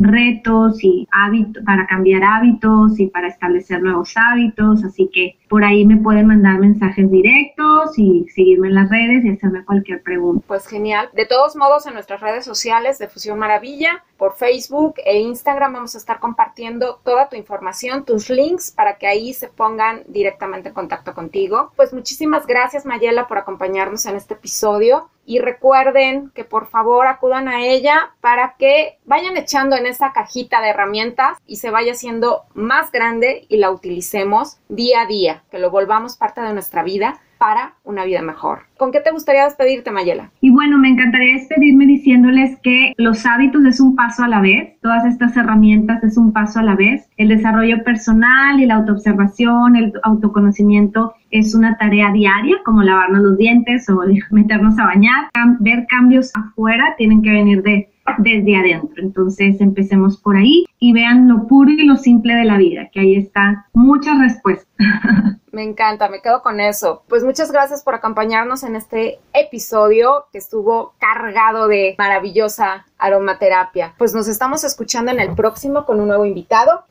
retos 0.03 0.83
y 0.83 1.07
hábitos 1.11 1.63
para 1.65 1.87
cambiar 1.87 2.23
hábitos 2.23 2.99
y 2.99 3.07
para 3.07 3.27
establecer 3.27 3.81
nuevos 3.81 4.13
hábitos, 4.15 4.83
así 4.83 5.09
que 5.13 5.37
por 5.49 5.63
ahí 5.63 5.85
me 5.85 5.97
pueden 5.97 6.27
mandar 6.27 6.59
mensajes 6.59 7.09
directos 7.11 7.97
y 7.97 8.25
seguirme 8.33 8.69
en 8.69 8.75
las 8.75 8.89
redes 8.89 9.23
y 9.23 9.29
hacerme 9.29 9.63
cualquier 9.65 10.01
pregunta. 10.01 10.43
Pues 10.47 10.67
genial. 10.67 11.09
De 11.13 11.25
todos 11.25 11.55
modos, 11.55 11.85
en 11.85 11.93
nuestras 11.93 12.21
redes 12.21 12.45
sociales 12.45 12.97
de 12.97 13.07
Fusión 13.07 13.37
Maravilla, 13.37 14.03
por 14.17 14.33
Facebook 14.35 14.95
e 15.05 15.19
Instagram 15.19 15.73
vamos 15.73 15.95
a 15.95 15.97
estar 15.97 16.19
compartiendo 16.19 16.99
toda 17.03 17.29
tu 17.29 17.35
información, 17.35 18.05
tus 18.05 18.29
links 18.29 18.71
para 18.71 18.97
que 18.97 19.07
ahí 19.07 19.33
se 19.33 19.47
pongan 19.47 20.03
directamente 20.07 20.69
en 20.69 20.75
contacto 20.75 21.13
contigo. 21.13 21.71
Pues 21.75 21.93
muchísimas 21.93 22.47
gracias 22.47 22.85
Mayela 22.85 23.27
por 23.27 23.37
acompañarnos 23.37 24.05
en 24.05 24.15
este 24.15 24.35
episodio 24.35 25.09
y 25.25 25.39
recuerden 25.39 26.31
que 26.33 26.43
por 26.43 26.67
favor 26.67 27.07
acudan 27.07 27.47
a 27.47 27.65
ella 27.65 28.11
para 28.21 28.55
que 28.57 28.97
vayan 29.05 29.37
echando 29.37 29.75
en 29.75 29.85
esa 29.85 30.11
cajita 30.13 30.61
de 30.61 30.69
herramientas 30.69 31.37
y 31.47 31.57
se 31.57 31.71
vaya 31.71 31.93
haciendo 31.93 32.43
más 32.53 32.91
grande 32.91 33.45
y 33.49 33.57
la 33.57 33.71
utilicemos 33.71 34.59
día 34.69 35.01
a 35.01 35.05
día. 35.05 35.43
que 35.51 35.59
lo 35.59 35.71
volvamos 35.71 36.17
parte 36.17 36.41
de 36.41 36.53
nuestra 36.53 36.83
vida 36.83 37.19
para 37.43 37.73
una 37.83 38.05
vida 38.05 38.21
mejor. 38.21 38.59
¿Con 38.77 38.93
qué 38.93 39.01
te 39.01 39.11
gustaría 39.11 39.43
despedirte, 39.43 39.91
Mayela? 39.91 40.31
Y 40.39 40.49
bueno, 40.49 40.77
me 40.77 40.87
encantaría 40.87 41.33
despedirme 41.33 41.85
diciéndoles 41.85 42.57
que 42.61 42.93
los 42.95 43.25
hábitos 43.25 43.65
es 43.65 43.81
un 43.81 43.97
paso 43.97 44.23
a 44.23 44.29
la 44.29 44.39
vez, 44.39 44.79
todas 44.81 45.03
estas 45.05 45.35
herramientas 45.35 46.01
es 46.05 46.17
un 46.17 46.31
paso 46.31 46.59
a 46.59 46.63
la 46.63 46.75
vez. 46.75 47.09
El 47.17 47.27
desarrollo 47.27 47.83
personal 47.83 48.61
y 48.61 48.65
la 48.65 48.75
autoobservación, 48.75 49.75
el 49.75 49.91
autoconocimiento 50.03 51.15
es 51.33 51.55
una 51.55 51.77
tarea 51.77 52.11
diaria, 52.11 52.57
como 52.63 52.83
lavarnos 52.83 53.21
los 53.21 53.37
dientes 53.37 53.89
o 53.89 54.01
meternos 54.31 54.77
a 54.79 54.85
bañar. 54.85 55.29
ver 55.59 55.85
cambios 55.89 56.31
afuera 56.35 56.95
tienen 56.97 57.21
que 57.21 57.31
venir 57.31 57.63
de 57.63 57.89
desde 58.17 58.55
adentro. 58.55 59.01
Entonces 59.01 59.59
empecemos 59.61 60.17
por 60.17 60.35
ahí 60.35 60.65
y 60.79 60.93
vean 60.93 61.27
lo 61.27 61.47
puro 61.47 61.71
y 61.71 61.85
lo 61.85 61.95
simple 61.95 62.35
de 62.35 62.45
la 62.45 62.57
vida, 62.57 62.89
que 62.91 62.99
ahí 62.99 63.15
está 63.15 63.67
muchas 63.73 64.19
respuestas. 64.19 64.67
Me 65.53 65.61
encanta, 65.61 66.09
me 66.09 66.19
quedo 66.19 66.41
con 66.41 66.59
eso. 66.59 67.03
Pues 67.07 67.23
muchas 67.23 67.51
gracias 67.51 67.83
por 67.83 67.93
acompañarnos 67.93 68.63
en 68.63 68.75
este 68.75 69.19
episodio 69.33 70.25
que 70.31 70.39
estuvo 70.39 70.95
cargado 70.97 71.67
de 71.67 71.93
maravillosa 71.99 72.87
aromaterapia. 72.97 73.93
Pues 73.99 74.15
nos 74.15 74.27
estamos 74.27 74.63
escuchando 74.63 75.11
en 75.11 75.19
el 75.19 75.35
próximo 75.35 75.85
con 75.85 75.99
un 75.99 76.07
nuevo 76.07 76.25
invitado. 76.25 76.85